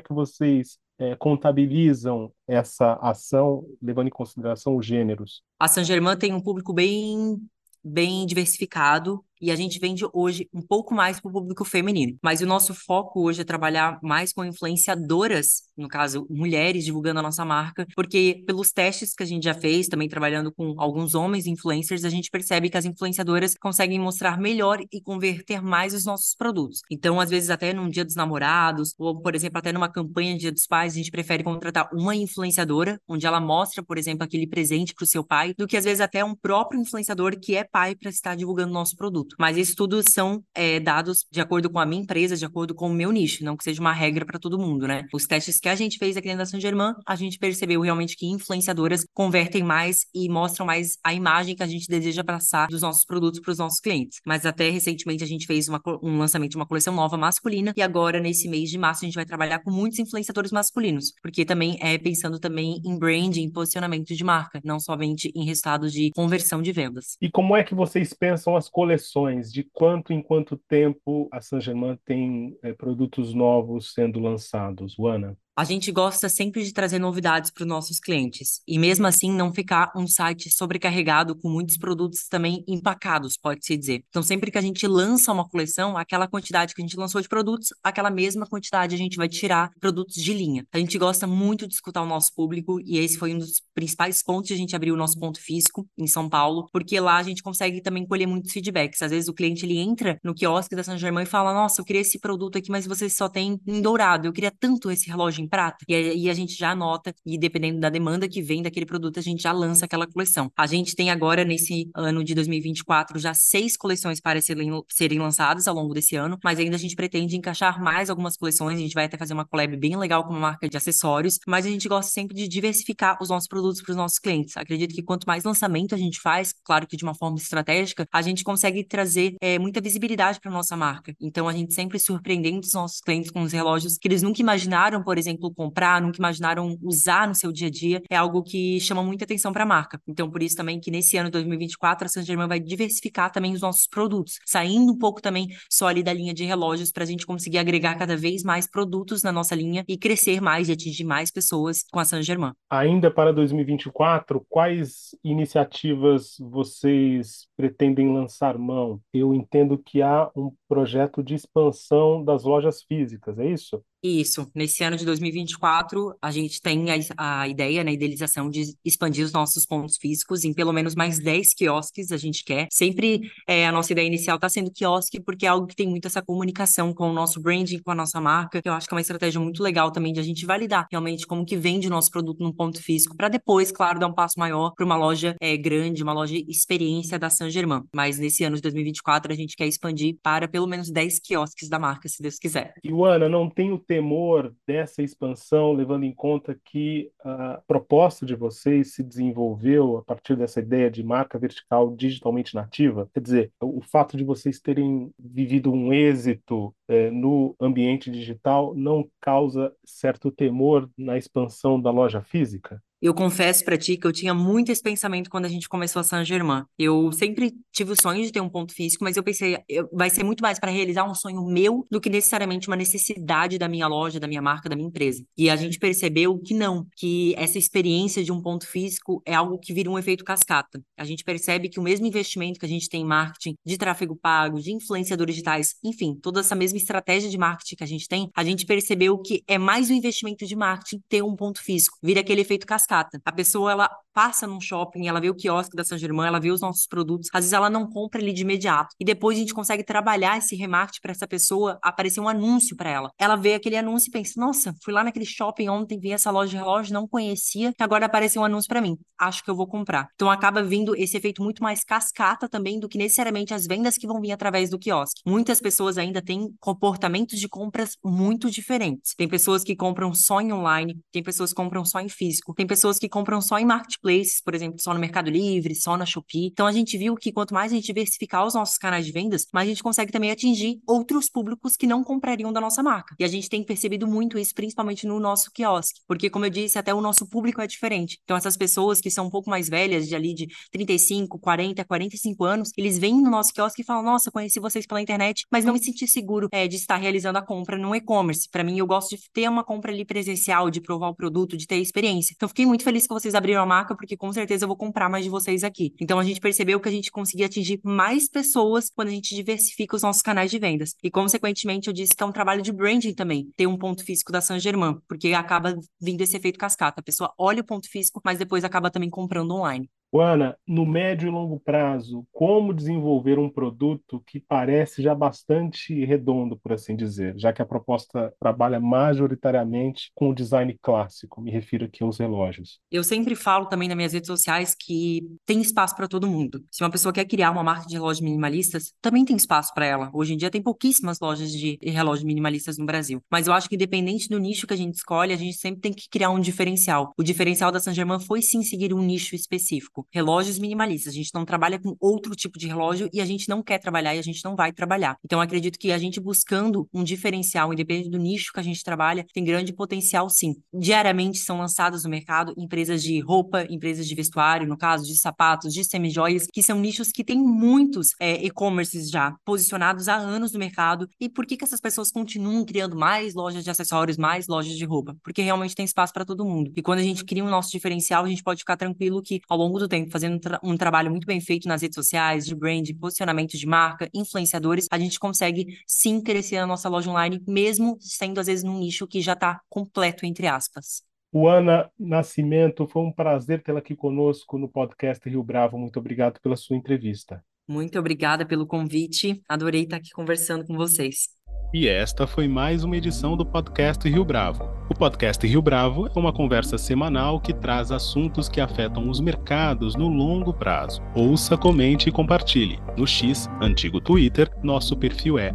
que 0.00 0.12
vocês 0.12 0.78
é, 0.98 1.16
contabilizam 1.16 2.30
essa 2.46 2.94
ação, 3.00 3.64
levando 3.80 4.08
em 4.08 4.10
consideração 4.10 4.76
os 4.76 4.84
gêneros? 4.84 5.42
A 5.58 5.68
Saint 5.68 5.86
Germain 5.86 6.18
tem 6.18 6.34
um 6.34 6.40
público 6.40 6.72
bem, 6.74 7.40
bem 7.82 8.26
diversificado 8.26 9.24
e 9.40 9.50
a 9.50 9.56
gente 9.56 9.78
vende 9.78 10.04
hoje 10.12 10.48
um 10.52 10.60
pouco 10.60 10.94
mais 10.94 11.20
para 11.20 11.28
o 11.28 11.32
público 11.32 11.64
feminino. 11.64 12.16
Mas 12.22 12.40
o 12.40 12.46
nosso 12.46 12.74
foco 12.74 13.22
hoje 13.22 13.40
é 13.40 13.44
trabalhar 13.44 13.98
mais 14.02 14.32
com 14.32 14.44
influenciadoras, 14.44 15.62
no 15.76 15.88
caso, 15.88 16.26
mulheres 16.28 16.84
divulgando 16.84 17.20
a 17.20 17.22
nossa 17.22 17.44
marca, 17.44 17.86
porque 17.96 18.42
pelos 18.46 18.70
testes 18.72 19.14
que 19.14 19.22
a 19.22 19.26
gente 19.26 19.44
já 19.44 19.54
fez, 19.54 19.88
também 19.88 20.08
trabalhando 20.08 20.52
com 20.52 20.74
alguns 20.78 21.14
homens 21.14 21.46
influencers, 21.46 22.04
a 22.04 22.10
gente 22.10 22.30
percebe 22.30 22.68
que 22.68 22.76
as 22.76 22.84
influenciadoras 22.84 23.54
conseguem 23.58 23.98
mostrar 23.98 24.38
melhor 24.38 24.80
e 24.92 25.00
converter 25.00 25.62
mais 25.62 25.94
os 25.94 26.04
nossos 26.04 26.34
produtos. 26.34 26.80
Então, 26.90 27.18
às 27.18 27.30
vezes, 27.30 27.50
até 27.50 27.72
num 27.72 27.88
dia 27.88 28.04
dos 28.04 28.14
namorados, 28.14 28.94
ou, 28.98 29.20
por 29.20 29.34
exemplo, 29.34 29.58
até 29.58 29.72
numa 29.72 29.88
campanha 29.88 30.34
de 30.34 30.40
dia 30.40 30.52
dos 30.52 30.66
pais, 30.66 30.92
a 30.92 30.96
gente 30.96 31.10
prefere 31.10 31.42
contratar 31.42 31.88
uma 31.92 32.14
influenciadora, 32.14 33.00
onde 33.08 33.26
ela 33.26 33.40
mostra, 33.40 33.82
por 33.82 33.96
exemplo, 33.96 34.24
aquele 34.24 34.46
presente 34.46 34.94
para 34.94 35.04
o 35.04 35.06
seu 35.06 35.24
pai, 35.24 35.54
do 35.56 35.66
que 35.66 35.76
às 35.76 35.84
vezes 35.84 36.00
até 36.00 36.24
um 36.24 36.34
próprio 36.34 36.80
influenciador 36.80 37.38
que 37.38 37.54
é 37.54 37.64
pai 37.64 37.94
para 37.94 38.10
estar 38.10 38.34
divulgando 38.34 38.72
nosso 38.72 38.96
produto 38.96 39.29
Mas 39.38 39.56
isso 39.56 39.74
tudo 39.76 40.02
são 40.08 40.42
é, 40.54 40.80
dados 40.80 41.24
de 41.30 41.40
acordo 41.40 41.70
com 41.70 41.78
a 41.78 41.86
minha 41.86 42.02
empresa, 42.02 42.36
de 42.36 42.44
acordo 42.44 42.74
com 42.74 42.88
o 42.88 42.94
meu 42.94 43.10
nicho, 43.10 43.44
não 43.44 43.56
que 43.56 43.64
seja 43.64 43.80
uma 43.80 43.92
regra 43.92 44.24
para 44.24 44.38
todo 44.38 44.58
mundo, 44.58 44.86
né? 44.86 45.06
Os 45.12 45.26
testes 45.26 45.60
que 45.60 45.68
a 45.68 45.74
gente 45.74 45.98
fez 45.98 46.16
aqui 46.16 46.34
da 46.34 46.46
Saint 46.46 46.62
Germain, 46.62 46.94
a 47.06 47.16
gente 47.16 47.38
percebeu 47.38 47.80
realmente 47.80 48.16
que 48.16 48.26
influenciadoras 48.26 49.04
convertem 49.14 49.62
mais 49.62 50.06
e 50.14 50.28
mostram 50.28 50.66
mais 50.66 50.96
a 51.04 51.12
imagem 51.12 51.54
que 51.54 51.62
a 51.62 51.66
gente 51.66 51.86
deseja 51.88 52.24
passar 52.24 52.68
dos 52.68 52.82
nossos 52.82 53.04
produtos 53.04 53.40
para 53.40 53.52
os 53.52 53.58
nossos 53.58 53.80
clientes. 53.80 54.20
Mas 54.26 54.46
até 54.46 54.70
recentemente 54.70 55.24
a 55.24 55.26
gente 55.26 55.46
fez 55.46 55.68
uma, 55.68 55.80
um 56.02 56.18
lançamento 56.18 56.50
de 56.50 56.56
uma 56.56 56.66
coleção 56.66 56.94
nova 56.94 57.16
masculina 57.16 57.72
e 57.76 57.82
agora 57.82 58.20
nesse 58.20 58.48
mês 58.48 58.70
de 58.70 58.78
março 58.78 59.04
a 59.04 59.06
gente 59.06 59.14
vai 59.14 59.24
trabalhar 59.24 59.60
com 59.60 59.70
muitos 59.70 59.98
influenciadores 59.98 60.52
masculinos, 60.52 61.12
porque 61.22 61.44
também 61.44 61.78
é 61.80 61.98
pensando 61.98 62.38
também 62.38 62.80
em 62.84 62.98
branding, 62.98 63.42
em 63.42 63.50
posicionamento 63.50 64.14
de 64.14 64.24
marca, 64.24 64.60
não 64.64 64.80
somente 64.80 65.30
em 65.34 65.44
resultados 65.44 65.92
de 65.92 66.10
conversão 66.14 66.62
de 66.62 66.72
vendas. 66.72 67.16
E 67.20 67.30
como 67.30 67.56
é 67.56 67.62
que 67.62 67.74
vocês 67.74 68.12
pensam 68.12 68.56
as 68.56 68.68
coleções 68.68 69.19
de 69.52 69.64
quanto 69.64 70.12
em 70.12 70.22
quanto 70.22 70.56
tempo 70.56 71.28
a 71.32 71.40
Saint-Germain 71.40 71.98
tem 72.04 72.58
é, 72.62 72.72
produtos 72.72 73.34
novos 73.34 73.92
sendo 73.92 74.20
lançados, 74.20 74.96
Luana? 74.96 75.36
A 75.56 75.64
gente 75.64 75.90
gosta 75.92 76.28
sempre 76.28 76.64
de 76.64 76.72
trazer 76.72 76.98
novidades 76.98 77.50
para 77.50 77.62
os 77.62 77.68
nossos 77.68 77.98
clientes 77.98 78.60
e 78.66 78.78
mesmo 78.78 79.06
assim 79.06 79.30
não 79.30 79.52
ficar 79.52 79.92
um 79.96 80.06
site 80.06 80.50
sobrecarregado 80.50 81.36
com 81.36 81.50
muitos 81.50 81.76
produtos 81.76 82.28
também 82.28 82.64
empacados, 82.66 83.36
pode-se 83.36 83.76
dizer. 83.76 84.02
Então 84.08 84.22
sempre 84.22 84.50
que 84.50 84.56
a 84.56 84.62
gente 84.62 84.86
lança 84.86 85.32
uma 85.32 85.46
coleção, 85.46 85.96
aquela 85.96 86.28
quantidade 86.28 86.74
que 86.74 86.80
a 86.80 86.84
gente 86.84 86.96
lançou 86.96 87.20
de 87.20 87.28
produtos, 87.28 87.68
aquela 87.82 88.10
mesma 88.10 88.46
quantidade 88.46 88.94
a 88.94 88.98
gente 88.98 89.16
vai 89.16 89.28
tirar 89.28 89.70
produtos 89.80 90.14
de 90.14 90.32
linha. 90.32 90.64
A 90.72 90.78
gente 90.78 90.96
gosta 90.96 91.26
muito 91.26 91.66
de 91.66 91.74
escutar 91.74 92.02
o 92.02 92.06
nosso 92.06 92.32
público 92.34 92.80
e 92.80 92.98
esse 92.98 93.18
foi 93.18 93.34
um 93.34 93.38
dos 93.38 93.60
principais 93.74 94.22
pontos 94.22 94.48
de 94.48 94.54
a 94.54 94.56
gente 94.56 94.74
abrir 94.76 94.92
o 94.92 94.96
nosso 94.96 95.18
ponto 95.18 95.40
físico 95.40 95.86
em 95.98 96.06
São 96.06 96.28
Paulo, 96.28 96.68
porque 96.72 96.98
lá 97.00 97.16
a 97.16 97.22
gente 97.22 97.42
consegue 97.42 97.82
também 97.82 98.06
colher 98.06 98.26
muitos 98.26 98.52
feedbacks. 98.52 99.02
Às 99.02 99.10
vezes 99.10 99.28
o 99.28 99.34
cliente 99.34 99.66
ele 99.66 99.78
entra 99.78 100.18
no 100.24 100.34
quiosque 100.34 100.76
da 100.76 100.84
Saint 100.84 100.98
Germain 100.98 101.24
e 101.24 101.26
fala: 101.26 101.52
"Nossa, 101.52 101.80
eu 101.80 101.84
queria 101.84 102.02
esse 102.02 102.18
produto 102.18 102.56
aqui, 102.56 102.70
mas 102.70 102.86
vocês 102.86 103.14
só 103.16 103.28
têm 103.28 103.60
em 103.66 103.82
dourado. 103.82 104.26
Eu 104.26 104.32
queria 104.32 104.50
tanto 104.50 104.90
esse 104.90 105.08
relógio 105.08 105.39
em 105.40 105.48
prata. 105.48 105.84
E 105.88 105.94
aí 105.94 106.30
a 106.30 106.34
gente 106.34 106.54
já 106.54 106.70
anota, 106.70 107.14
e 107.24 107.38
dependendo 107.38 107.80
da 107.80 107.90
demanda 107.90 108.28
que 108.28 108.42
vem 108.42 108.62
daquele 108.62 108.86
produto, 108.86 109.18
a 109.18 109.22
gente 109.22 109.42
já 109.42 109.52
lança 109.52 109.84
aquela 109.84 110.06
coleção. 110.06 110.50
A 110.56 110.66
gente 110.66 110.94
tem 110.94 111.10
agora, 111.10 111.44
nesse 111.44 111.90
ano 111.94 112.22
de 112.22 112.34
2024, 112.34 113.18
já 113.18 113.34
seis 113.34 113.76
coleções 113.76 114.20
para 114.20 114.40
serem, 114.40 114.70
serem 114.88 115.18
lançadas 115.18 115.66
ao 115.66 115.74
longo 115.74 115.94
desse 115.94 116.16
ano, 116.16 116.38
mas 116.44 116.58
ainda 116.58 116.76
a 116.76 116.78
gente 116.78 116.94
pretende 116.94 117.36
encaixar 117.36 117.82
mais 117.82 118.10
algumas 118.10 118.36
coleções. 118.36 118.78
A 118.78 118.82
gente 118.82 118.94
vai 118.94 119.06
até 119.06 119.16
fazer 119.16 119.34
uma 119.34 119.44
collab 119.44 119.76
bem 119.76 119.96
legal 119.96 120.24
com 120.24 120.30
uma 120.30 120.40
marca 120.40 120.68
de 120.68 120.76
acessórios, 120.76 121.38
mas 121.46 121.66
a 121.66 121.68
gente 121.68 121.88
gosta 121.88 122.10
sempre 122.12 122.34
de 122.34 122.46
diversificar 122.46 123.16
os 123.20 123.28
nossos 123.28 123.48
produtos 123.48 123.82
para 123.82 123.90
os 123.90 123.96
nossos 123.96 124.18
clientes. 124.18 124.56
Acredito 124.56 124.94
que 124.94 125.02
quanto 125.02 125.24
mais 125.26 125.44
lançamento 125.44 125.94
a 125.94 125.98
gente 125.98 126.20
faz, 126.20 126.52
claro 126.64 126.86
que 126.86 126.96
de 126.96 127.04
uma 127.04 127.14
forma 127.14 127.36
estratégica, 127.36 128.06
a 128.12 128.22
gente 128.22 128.44
consegue 128.44 128.84
trazer 128.84 129.36
é, 129.40 129.58
muita 129.58 129.80
visibilidade 129.80 130.40
para 130.40 130.50
nossa 130.50 130.76
marca. 130.76 131.14
Então 131.20 131.48
a 131.48 131.52
gente 131.52 131.74
sempre 131.74 131.98
surpreendendo 131.98 132.66
os 132.66 132.72
nossos 132.72 133.00
clientes 133.00 133.30
com 133.30 133.42
os 133.42 133.52
relógios 133.52 133.96
que 133.96 134.08
eles 134.08 134.22
nunca 134.22 134.40
imaginaram, 134.40 135.02
por 135.02 135.18
exemplo, 135.18 135.29
comprar 135.36 135.90
comprar, 135.90 136.02
nunca 136.02 136.18
imaginaram 136.18 136.76
usar 136.82 137.26
no 137.26 137.34
seu 137.34 137.50
dia 137.50 137.68
a 137.68 137.70
dia, 137.70 138.02
é 138.10 138.16
algo 138.16 138.42
que 138.42 138.78
chama 138.80 139.02
muita 139.02 139.24
atenção 139.24 139.52
para 139.52 139.62
a 139.62 139.66
marca. 139.66 140.00
Então, 140.06 140.30
por 140.30 140.42
isso 140.42 140.56
também 140.56 140.78
que 140.78 140.90
nesse 140.90 141.16
ano 141.16 141.28
de 141.28 141.32
2024 141.32 142.06
a 142.06 142.08
Saint 142.08 142.26
Germain 142.26 142.48
vai 142.48 142.60
diversificar 142.60 143.32
também 143.32 143.54
os 143.54 143.60
nossos 143.60 143.86
produtos, 143.86 144.38
saindo 144.46 144.92
um 144.92 144.98
pouco 144.98 145.22
também 145.22 145.48
só 145.70 145.88
ali 145.88 146.02
da 146.02 146.12
linha 146.12 146.34
de 146.34 146.44
relógios 146.44 146.92
para 146.92 147.04
a 147.04 147.06
gente 147.06 147.26
conseguir 147.26 147.58
agregar 147.58 147.94
cada 147.96 148.16
vez 148.16 148.42
mais 148.42 148.68
produtos 148.68 149.22
na 149.22 149.32
nossa 149.32 149.54
linha 149.54 149.84
e 149.88 149.96
crescer 149.96 150.40
mais 150.40 150.68
e 150.68 150.72
atingir 150.72 151.04
mais 151.04 151.30
pessoas 151.30 151.84
com 151.90 151.98
a 151.98 152.04
Saint 152.04 152.24
Germain. 152.24 152.52
Ainda 152.68 153.10
para 153.10 153.32
2024, 153.32 154.44
quais 154.48 155.16
iniciativas 155.24 156.36
vocês 156.38 157.46
pretendem 157.56 158.12
lançar 158.12 158.58
mão? 158.58 159.00
Eu 159.12 159.32
entendo 159.32 159.78
que 159.78 160.02
há 160.02 160.30
um 160.36 160.52
projeto 160.68 161.22
de 161.22 161.34
expansão 161.34 162.24
das 162.24 162.44
lojas 162.44 162.82
físicas, 162.82 163.38
é 163.38 163.46
isso? 163.46 163.82
Isso. 164.02 164.50
Nesse 164.54 164.82
ano 164.82 164.96
de 164.96 165.04
2024, 165.04 166.16
a 166.22 166.30
gente 166.30 166.60
tem 166.60 166.86
a, 166.90 167.40
a 167.40 167.48
ideia, 167.48 167.84
né, 167.84 167.90
a 167.90 167.94
idealização 167.94 168.48
de 168.48 168.74
expandir 168.84 169.24
os 169.24 169.32
nossos 169.32 169.66
pontos 169.66 169.96
físicos 169.98 170.44
em 170.44 170.54
pelo 170.54 170.72
menos 170.72 170.94
mais 170.94 171.18
10 171.18 171.54
quiosques, 171.54 172.10
a 172.10 172.16
gente 172.16 172.42
quer. 172.44 172.68
Sempre 172.72 173.30
é, 173.46 173.66
a 173.66 173.72
nossa 173.72 173.92
ideia 173.92 174.06
inicial 174.06 174.36
está 174.36 174.48
sendo 174.48 174.70
quiosque, 174.70 175.20
porque 175.20 175.44
é 175.44 175.48
algo 175.48 175.66
que 175.66 175.76
tem 175.76 175.88
muito 175.88 176.06
essa 176.06 176.22
comunicação 176.22 176.94
com 176.94 177.10
o 177.10 177.12
nosso 177.12 177.40
branding, 177.40 177.80
com 177.82 177.90
a 177.90 177.94
nossa 177.94 178.20
marca, 178.20 178.62
que 178.62 178.68
eu 178.68 178.72
acho 178.72 178.88
que 178.88 178.94
é 178.94 178.96
uma 178.96 179.00
estratégia 179.00 179.40
muito 179.40 179.62
legal 179.62 179.90
também 179.90 180.12
de 180.12 180.20
a 180.20 180.22
gente 180.22 180.46
validar 180.46 180.86
realmente 180.90 181.26
como 181.26 181.44
que 181.44 181.56
vende 181.56 181.86
o 181.86 181.90
nosso 181.90 182.10
produto 182.10 182.42
num 182.42 182.52
ponto 182.52 182.82
físico, 182.82 183.16
para 183.16 183.28
depois, 183.28 183.70
claro, 183.70 183.98
dar 183.98 184.06
um 184.06 184.14
passo 184.14 184.38
maior 184.38 184.72
para 184.74 184.84
uma 184.84 184.96
loja 184.96 185.36
é, 185.40 185.56
grande, 185.56 186.02
uma 186.02 186.12
loja 186.12 186.36
experiência 186.48 187.18
da 187.18 187.28
Saint 187.28 187.52
Germain. 187.52 187.82
Mas 187.94 188.18
nesse 188.18 188.44
ano 188.44 188.56
de 188.56 188.62
2024, 188.62 189.32
a 189.32 189.36
gente 189.36 189.56
quer 189.56 189.66
expandir 189.66 190.16
para 190.22 190.48
pelo 190.48 190.66
menos 190.66 190.90
10 190.90 191.20
quiosques 191.20 191.68
da 191.68 191.78
marca, 191.78 192.08
se 192.08 192.22
Deus 192.22 192.36
quiser. 192.36 192.74
E, 192.82 192.90
Ana, 192.90 193.28
não 193.28 193.48
tem 193.48 193.72
o 193.72 193.78
temor 193.90 194.54
dessa 194.64 195.02
expansão, 195.02 195.72
levando 195.72 196.04
em 196.04 196.14
conta 196.14 196.56
que 196.64 197.10
a 197.24 197.60
proposta 197.66 198.24
de 198.24 198.36
vocês 198.36 198.94
se 198.94 199.02
desenvolveu 199.02 199.96
a 199.96 200.02
partir 200.04 200.36
dessa 200.36 200.60
ideia 200.60 200.88
de 200.88 201.02
marca 201.02 201.36
vertical 201.36 201.92
digitalmente 201.96 202.54
nativa? 202.54 203.10
Quer 203.12 203.20
dizer, 203.20 203.52
o 203.60 203.80
fato 203.80 204.16
de 204.16 204.22
vocês 204.22 204.60
terem 204.60 205.12
vivido 205.18 205.72
um 205.72 205.92
êxito 205.92 206.72
é, 206.86 207.10
no 207.10 207.56
ambiente 207.60 208.12
digital 208.12 208.76
não 208.76 209.10
causa 209.20 209.74
certo 209.84 210.30
temor 210.30 210.88
na 210.96 211.18
expansão 211.18 211.82
da 211.82 211.90
loja 211.90 212.22
física? 212.22 212.80
Eu 213.02 213.14
confesso 213.14 213.64
para 213.64 213.78
ti 213.78 213.96
que 213.96 214.06
eu 214.06 214.12
tinha 214.12 214.34
muito 214.34 214.70
esse 214.70 214.82
pensamento 214.82 215.30
quando 215.30 215.46
a 215.46 215.48
gente 215.48 215.66
começou 215.70 216.00
a 216.00 216.02
Saint 216.02 216.26
Germain. 216.26 216.64
Eu 216.78 217.10
sempre 217.12 217.54
tive 217.72 217.92
o 217.92 217.96
sonho 218.00 218.22
de 218.22 218.30
ter 218.30 218.42
um 218.42 218.48
ponto 218.48 218.74
físico, 218.74 219.02
mas 219.02 219.16
eu 219.16 219.22
pensei, 219.22 219.56
vai 219.90 220.10
ser 220.10 220.22
muito 220.22 220.42
mais 220.42 220.58
para 220.58 220.70
realizar 220.70 221.10
um 221.10 221.14
sonho 221.14 221.42
meu 221.46 221.86
do 221.90 221.98
que 221.98 222.10
necessariamente 222.10 222.68
uma 222.68 222.76
necessidade 222.76 223.56
da 223.56 223.68
minha 223.68 223.86
loja, 223.86 224.20
da 224.20 224.28
minha 224.28 224.42
marca, 224.42 224.68
da 224.68 224.76
minha 224.76 224.88
empresa. 224.88 225.24
E 225.34 225.48
a 225.48 225.56
gente 225.56 225.78
percebeu 225.78 226.38
que 226.38 226.52
não, 226.52 226.86
que 226.94 227.34
essa 227.38 227.56
experiência 227.56 228.22
de 228.22 228.30
um 228.30 228.42
ponto 228.42 228.66
físico 228.66 229.22
é 229.24 229.34
algo 229.34 229.58
que 229.58 229.72
vira 229.72 229.90
um 229.90 229.98
efeito 229.98 230.22
cascata. 230.22 230.82
A 230.98 231.04
gente 231.04 231.24
percebe 231.24 231.70
que 231.70 231.80
o 231.80 231.82
mesmo 231.82 232.06
investimento 232.06 232.60
que 232.60 232.66
a 232.66 232.68
gente 232.68 232.86
tem 232.86 233.00
em 233.00 233.06
marketing, 233.06 233.54
de 233.64 233.78
tráfego 233.78 234.14
pago, 234.14 234.60
de 234.60 234.74
influenciadores 234.74 235.36
digitais, 235.36 235.74
enfim, 235.82 236.18
toda 236.20 236.40
essa 236.40 236.54
mesma 236.54 236.76
estratégia 236.76 237.30
de 237.30 237.38
marketing 237.38 237.76
que 237.76 237.84
a 237.84 237.86
gente 237.86 238.06
tem, 238.06 238.28
a 238.36 238.44
gente 238.44 238.66
percebeu 238.66 239.16
que 239.16 239.42
é 239.48 239.56
mais 239.56 239.88
um 239.88 239.94
investimento 239.94 240.44
de 240.44 240.54
marketing 240.54 241.00
ter 241.08 241.22
um 241.22 241.34
ponto 241.34 241.62
físico, 241.62 241.96
vira 242.02 242.20
aquele 242.20 242.42
efeito 242.42 242.66
cascata 242.66 242.89
cascata. 242.90 243.20
A 243.24 243.32
pessoa, 243.32 243.70
ela 243.72 243.90
passa 244.20 244.46
num 244.46 244.60
shopping, 244.60 245.08
ela 245.08 245.18
vê 245.18 245.30
o 245.30 245.34
quiosque 245.34 245.74
da 245.74 245.82
Saint 245.82 245.98
Germain, 245.98 246.26
ela 246.26 246.38
vê 246.38 246.50
os 246.50 246.60
nossos 246.60 246.86
produtos, 246.86 247.30
às 247.32 247.40
vezes 247.40 247.54
ela 247.54 247.70
não 247.70 247.88
compra 247.88 248.20
ele 248.20 248.34
de 248.34 248.42
imediato. 248.42 248.94
E 249.00 249.04
depois 249.04 249.34
a 249.34 249.40
gente 249.40 249.54
consegue 249.54 249.82
trabalhar 249.82 250.36
esse 250.36 250.54
remarketing 250.54 251.00
para 251.00 251.12
essa 251.12 251.26
pessoa 251.26 251.78
aparecer 251.82 252.20
um 252.20 252.28
anúncio 252.28 252.76
para 252.76 252.90
ela. 252.90 253.10
Ela 253.18 253.34
vê 253.34 253.54
aquele 253.54 253.78
anúncio 253.78 254.10
e 254.10 254.12
pensa: 254.12 254.34
"Nossa, 254.36 254.74
fui 254.84 254.92
lá 254.92 255.02
naquele 255.02 255.24
shopping 255.24 255.70
ontem, 255.70 255.98
vi 255.98 256.12
essa 256.12 256.30
loja 256.30 256.50
de 256.50 256.56
relógio, 256.58 256.92
não 256.92 257.08
conhecia, 257.08 257.72
agora 257.80 258.04
apareceu 258.04 258.42
um 258.42 258.44
anúncio 258.44 258.68
para 258.68 258.82
mim. 258.82 258.98
Acho 259.18 259.42
que 259.42 259.50
eu 259.50 259.56
vou 259.56 259.66
comprar". 259.66 260.08
Então 260.14 260.30
acaba 260.30 260.62
vindo 260.62 260.94
esse 260.94 261.16
efeito 261.16 261.42
muito 261.42 261.62
mais 261.62 261.82
cascata 261.82 262.46
também 262.46 262.78
do 262.78 262.90
que 262.90 262.98
necessariamente 262.98 263.54
as 263.54 263.66
vendas 263.66 263.96
que 263.96 264.06
vão 264.06 264.20
vir 264.20 264.32
através 264.32 264.68
do 264.68 264.78
quiosque. 264.78 265.22
Muitas 265.26 265.62
pessoas 265.62 265.96
ainda 265.96 266.20
têm 266.20 266.50
comportamentos 266.60 267.40
de 267.40 267.48
compras 267.48 267.96
muito 268.04 268.50
diferentes. 268.50 269.14
Tem 269.16 269.26
pessoas 269.26 269.64
que 269.64 269.74
compram 269.74 270.12
só 270.12 270.42
em 270.42 270.52
online, 270.52 270.98
tem 271.10 271.22
pessoas 271.22 271.54
que 271.54 271.56
compram 271.56 271.86
só 271.86 272.00
em 272.00 272.08
físico, 272.10 272.52
tem 272.52 272.66
pessoas 272.66 272.98
que 272.98 273.08
compram 273.08 273.40
só 273.40 273.58
em 273.58 273.64
marketplaces, 274.10 274.42
por 274.42 274.54
exemplo, 274.54 274.80
só 274.80 274.92
no 274.92 275.00
Mercado 275.00 275.30
Livre, 275.30 275.74
só 275.74 275.96
na 275.96 276.04
Shopee. 276.04 276.46
Então 276.46 276.66
a 276.66 276.72
gente 276.72 276.98
viu 276.98 277.14
que 277.14 277.32
quanto 277.32 277.54
mais 277.54 277.72
a 277.72 277.74
gente 277.74 277.86
diversificar 277.86 278.44
os 278.44 278.54
nossos 278.54 278.76
canais 278.76 279.06
de 279.06 279.12
vendas, 279.12 279.46
mais 279.52 279.68
a 279.68 279.70
gente 279.70 279.82
consegue 279.82 280.10
também 280.10 280.30
atingir 280.30 280.80
outros 280.86 281.28
públicos 281.28 281.76
que 281.76 281.86
não 281.86 282.02
comprariam 282.02 282.52
da 282.52 282.60
nossa 282.60 282.82
marca. 282.82 283.14
E 283.18 283.24
a 283.24 283.28
gente 283.28 283.48
tem 283.48 283.62
percebido 283.64 284.06
muito 284.06 284.38
isso, 284.38 284.54
principalmente 284.54 285.06
no 285.06 285.20
nosso 285.20 285.50
quiosque, 285.52 286.00
porque 286.06 286.28
como 286.28 286.44
eu 286.44 286.50
disse, 286.50 286.78
até 286.78 286.92
o 286.92 287.00
nosso 287.00 287.28
público 287.28 287.60
é 287.60 287.66
diferente. 287.66 288.18
Então 288.24 288.36
essas 288.36 288.56
pessoas 288.56 289.00
que 289.00 289.10
são 289.10 289.26
um 289.26 289.30
pouco 289.30 289.48
mais 289.48 289.68
velhas, 289.68 290.08
de 290.08 290.14
ali 290.14 290.34
de 290.34 290.48
35, 290.72 291.38
40, 291.38 291.84
45 291.84 292.44
anos, 292.44 292.70
eles 292.76 292.98
vêm 292.98 293.20
no 293.20 293.30
nosso 293.30 293.52
quiosque 293.52 293.82
e 293.82 293.84
falam: 293.84 294.02
"Nossa, 294.02 294.30
conheci 294.30 294.58
vocês 294.58 294.86
pela 294.86 295.00
internet, 295.00 295.46
mas 295.50 295.64
não 295.64 295.72
me 295.72 295.82
senti 295.82 296.06
seguro 296.06 296.48
é, 296.52 296.66
de 296.66 296.76
estar 296.76 296.96
realizando 296.96 297.38
a 297.38 297.42
compra 297.42 297.76
no 297.76 297.94
e-commerce. 297.94 298.48
Para 298.50 298.64
mim, 298.64 298.78
eu 298.78 298.86
gosto 298.86 299.16
de 299.16 299.22
ter 299.32 299.48
uma 299.48 299.64
compra 299.64 299.92
ali 299.92 300.04
presencial, 300.04 300.70
de 300.70 300.80
provar 300.80 301.08
o 301.08 301.14
produto, 301.14 301.56
de 301.56 301.66
ter 301.66 301.76
experiência. 301.76 302.32
Então, 302.34 302.48
fiquei 302.48 302.66
muito 302.66 302.84
feliz 302.84 303.06
que 303.06 303.14
vocês 303.14 303.34
abriram 303.34 303.62
a 303.62 303.66
marca, 303.66 303.89
porque 303.94 304.16
com 304.16 304.32
certeza 304.32 304.64
eu 304.64 304.68
vou 304.68 304.76
comprar 304.76 305.08
mais 305.08 305.24
de 305.24 305.30
vocês 305.30 305.64
aqui. 305.64 305.94
Então, 306.00 306.18
a 306.18 306.24
gente 306.24 306.40
percebeu 306.40 306.80
que 306.80 306.88
a 306.88 306.92
gente 306.92 307.10
conseguia 307.10 307.46
atingir 307.46 307.80
mais 307.84 308.28
pessoas 308.28 308.90
quando 308.90 309.08
a 309.08 309.12
gente 309.12 309.34
diversifica 309.34 309.96
os 309.96 310.02
nossos 310.02 310.22
canais 310.22 310.50
de 310.50 310.58
vendas. 310.58 310.94
E, 311.02 311.10
consequentemente, 311.10 311.88
eu 311.88 311.92
disse 311.92 312.14
que 312.14 312.22
é 312.22 312.26
um 312.26 312.32
trabalho 312.32 312.62
de 312.62 312.72
branding 312.72 313.14
também, 313.14 313.50
ter 313.56 313.66
um 313.66 313.76
ponto 313.76 314.04
físico 314.04 314.32
da 314.32 314.40
Saint 314.40 314.62
Germain, 314.62 314.98
porque 315.08 315.32
acaba 315.32 315.76
vindo 316.00 316.20
esse 316.20 316.36
efeito 316.36 316.58
cascata. 316.58 317.00
A 317.00 317.04
pessoa 317.04 317.32
olha 317.38 317.60
o 317.60 317.64
ponto 317.64 317.88
físico, 317.88 318.20
mas 318.24 318.38
depois 318.38 318.64
acaba 318.64 318.90
também 318.90 319.10
comprando 319.10 319.54
online. 319.54 319.88
Ana, 320.18 320.56
no 320.66 320.84
médio 320.84 321.28
e 321.28 321.30
longo 321.30 321.60
prazo, 321.60 322.26
como 322.32 322.74
desenvolver 322.74 323.38
um 323.38 323.48
produto 323.48 324.22
que 324.26 324.40
parece 324.40 325.02
já 325.02 325.14
bastante 325.14 326.04
redondo, 326.04 326.58
por 326.58 326.72
assim 326.72 326.96
dizer, 326.96 327.34
já 327.38 327.52
que 327.52 327.62
a 327.62 327.66
proposta 327.66 328.32
trabalha 328.40 328.80
majoritariamente 328.80 330.10
com 330.14 330.30
o 330.30 330.34
design 330.34 330.76
clássico, 330.82 331.40
me 331.40 331.50
refiro 331.50 331.84
aqui 331.84 332.02
aos 332.02 332.18
relógios. 332.18 332.80
Eu 332.90 333.04
sempre 333.04 333.36
falo 333.36 333.66
também 333.66 333.88
nas 333.88 333.96
minhas 333.96 334.12
redes 334.12 334.26
sociais 334.26 334.74
que 334.78 335.20
tem 335.46 335.60
espaço 335.60 335.94
para 335.94 336.08
todo 336.08 336.26
mundo. 336.26 336.64
Se 336.70 336.82
uma 336.82 336.90
pessoa 336.90 337.12
quer 337.12 337.24
criar 337.24 337.50
uma 337.50 337.62
marca 337.62 337.86
de 337.86 337.94
relógios 337.94 338.24
minimalistas, 338.24 338.92
também 339.00 339.24
tem 339.24 339.36
espaço 339.36 339.72
para 339.74 339.86
ela. 339.86 340.10
Hoje 340.12 340.34
em 340.34 340.36
dia 340.36 340.50
tem 340.50 340.62
pouquíssimas 340.62 341.18
lojas 341.20 341.52
de 341.52 341.78
relógios 341.82 342.24
minimalistas 342.24 342.78
no 342.78 342.86
Brasil. 342.86 343.20
Mas 343.30 343.46
eu 343.46 343.52
acho 343.52 343.68
que 343.68 343.76
independente 343.76 344.28
do 344.28 344.38
nicho 344.38 344.66
que 344.66 344.74
a 344.74 344.76
gente 344.76 344.94
escolhe, 344.94 345.32
a 345.32 345.36
gente 345.36 345.56
sempre 345.56 345.80
tem 345.80 345.92
que 345.92 346.08
criar 346.10 346.30
um 346.30 346.40
diferencial. 346.40 347.12
O 347.18 347.22
diferencial 347.22 347.70
da 347.70 347.78
Saint 347.78 347.94
Germain 347.94 348.18
foi 348.18 348.42
sim 348.42 348.62
seguir 348.62 348.92
um 348.92 349.02
nicho 349.02 349.34
específico 349.34 349.99
relógios 350.12 350.58
minimalistas. 350.58 351.12
A 351.12 351.16
gente 351.16 351.34
não 351.34 351.44
trabalha 351.44 351.78
com 351.78 351.96
outro 352.00 352.34
tipo 352.34 352.58
de 352.58 352.66
relógio 352.66 353.08
e 353.12 353.20
a 353.20 353.24
gente 353.24 353.48
não 353.48 353.62
quer 353.62 353.78
trabalhar 353.78 354.14
e 354.14 354.18
a 354.18 354.22
gente 354.22 354.44
não 354.44 354.56
vai 354.56 354.72
trabalhar. 354.72 355.16
Então, 355.24 355.40
acredito 355.40 355.78
que 355.78 355.92
a 355.92 355.98
gente 355.98 356.20
buscando 356.20 356.88
um 356.92 357.02
diferencial, 357.02 357.72
independente 357.72 358.10
do 358.10 358.18
nicho 358.18 358.52
que 358.52 358.60
a 358.60 358.62
gente 358.62 358.82
trabalha, 358.82 359.24
tem 359.32 359.44
grande 359.44 359.72
potencial 359.72 360.28
sim. 360.28 360.54
Diariamente 360.72 361.38
são 361.38 361.58
lançadas 361.58 362.04
no 362.04 362.10
mercado 362.10 362.54
empresas 362.56 363.02
de 363.02 363.20
roupa, 363.20 363.66
empresas 363.70 364.06
de 364.06 364.14
vestuário, 364.14 364.66
no 364.66 364.76
caso 364.76 365.04
de 365.04 365.18
sapatos, 365.18 365.72
de 365.72 365.84
semijoias, 365.84 366.46
que 366.52 366.62
são 366.62 366.78
nichos 366.78 367.10
que 367.10 367.24
têm 367.24 367.38
muitos 367.38 368.08
é, 368.20 368.44
e-commerces 368.44 369.10
já 369.10 369.34
posicionados 369.44 370.08
há 370.08 370.16
anos 370.16 370.52
no 370.52 370.58
mercado. 370.58 371.08
E 371.20 371.28
por 371.28 371.46
que, 371.46 371.56
que 371.56 371.64
essas 371.64 371.80
pessoas 371.80 372.10
continuam 372.10 372.64
criando 372.64 372.96
mais 372.96 373.34
lojas 373.34 373.64
de 373.64 373.70
acessórios, 373.70 374.16
mais 374.16 374.46
lojas 374.46 374.76
de 374.76 374.84
roupa? 374.84 375.16
Porque 375.22 375.42
realmente 375.42 375.74
tem 375.74 375.84
espaço 375.84 376.12
para 376.12 376.24
todo 376.24 376.44
mundo. 376.44 376.72
E 376.76 376.82
quando 376.82 377.00
a 377.00 377.02
gente 377.02 377.24
cria 377.24 377.44
um 377.44 377.50
nosso 377.50 377.70
diferencial, 377.70 378.24
a 378.24 378.28
gente 378.28 378.42
pode 378.42 378.60
ficar 378.60 378.76
tranquilo 378.76 379.22
que 379.22 379.40
ao 379.48 379.58
longo 379.58 379.78
do 379.78 379.88
tempo, 379.90 380.10
fazendo 380.10 380.36
um, 380.36 380.38
tra 380.38 380.60
um 380.62 380.76
trabalho 380.76 381.10
muito 381.10 381.26
bem 381.26 381.40
feito 381.40 381.68
nas 381.68 381.82
redes 381.82 381.94
sociais, 381.94 382.46
de 382.46 382.54
brand, 382.54 382.88
posicionamento 382.98 383.58
de 383.58 383.66
marca, 383.66 384.08
influenciadores, 384.14 384.86
a 384.90 384.98
gente 384.98 385.18
consegue 385.18 385.66
sim 385.86 386.22
crescer 386.22 386.56
a 386.56 386.66
nossa 386.66 386.88
loja 386.88 387.10
online, 387.10 387.42
mesmo 387.46 387.98
sendo 388.00 388.40
às 388.40 388.46
vezes 388.46 388.64
num 388.64 388.78
nicho 388.78 389.06
que 389.06 389.20
já 389.20 389.34
está 389.34 389.60
completo, 389.68 390.24
entre 390.24 390.46
aspas. 390.46 391.02
O 391.32 391.46
Ana 391.48 391.90
Nascimento, 391.98 392.88
foi 392.88 393.02
um 393.02 393.12
prazer 393.12 393.62
tê-la 393.62 393.78
aqui 393.78 393.94
conosco 393.94 394.58
no 394.58 394.68
podcast 394.68 395.28
Rio 395.28 395.42
Bravo. 395.42 395.78
Muito 395.78 395.98
obrigado 395.98 396.40
pela 396.40 396.56
sua 396.56 396.76
entrevista. 396.76 397.44
Muito 397.68 397.96
obrigada 397.98 398.44
pelo 398.44 398.66
convite. 398.66 399.40
Adorei 399.48 399.82
estar 399.82 399.98
aqui 399.98 400.10
conversando 400.10 400.66
com 400.66 400.76
vocês. 400.76 401.28
E 401.72 401.86
esta 401.86 402.26
foi 402.26 402.48
mais 402.48 402.82
uma 402.82 402.96
edição 402.96 403.36
do 403.36 403.46
podcast 403.46 404.08
Rio 404.08 404.24
Bravo. 404.24 404.68
O 404.88 404.94
podcast 404.94 405.46
Rio 405.46 405.62
Bravo 405.62 406.08
é 406.08 406.18
uma 406.18 406.32
conversa 406.32 406.76
semanal 406.76 407.38
que 407.38 407.54
traz 407.54 407.92
assuntos 407.92 408.48
que 408.48 408.60
afetam 408.60 409.08
os 409.08 409.20
mercados 409.20 409.94
no 409.94 410.08
longo 410.08 410.52
prazo. 410.52 411.00
Ouça, 411.14 411.56
comente 411.56 412.08
e 412.08 412.12
compartilhe. 412.12 412.80
No 412.96 413.06
X, 413.06 413.48
antigo 413.62 414.00
Twitter, 414.00 414.50
nosso 414.64 414.96
perfil 414.96 415.38
é 415.38 415.54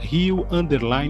@rio 0.00 0.46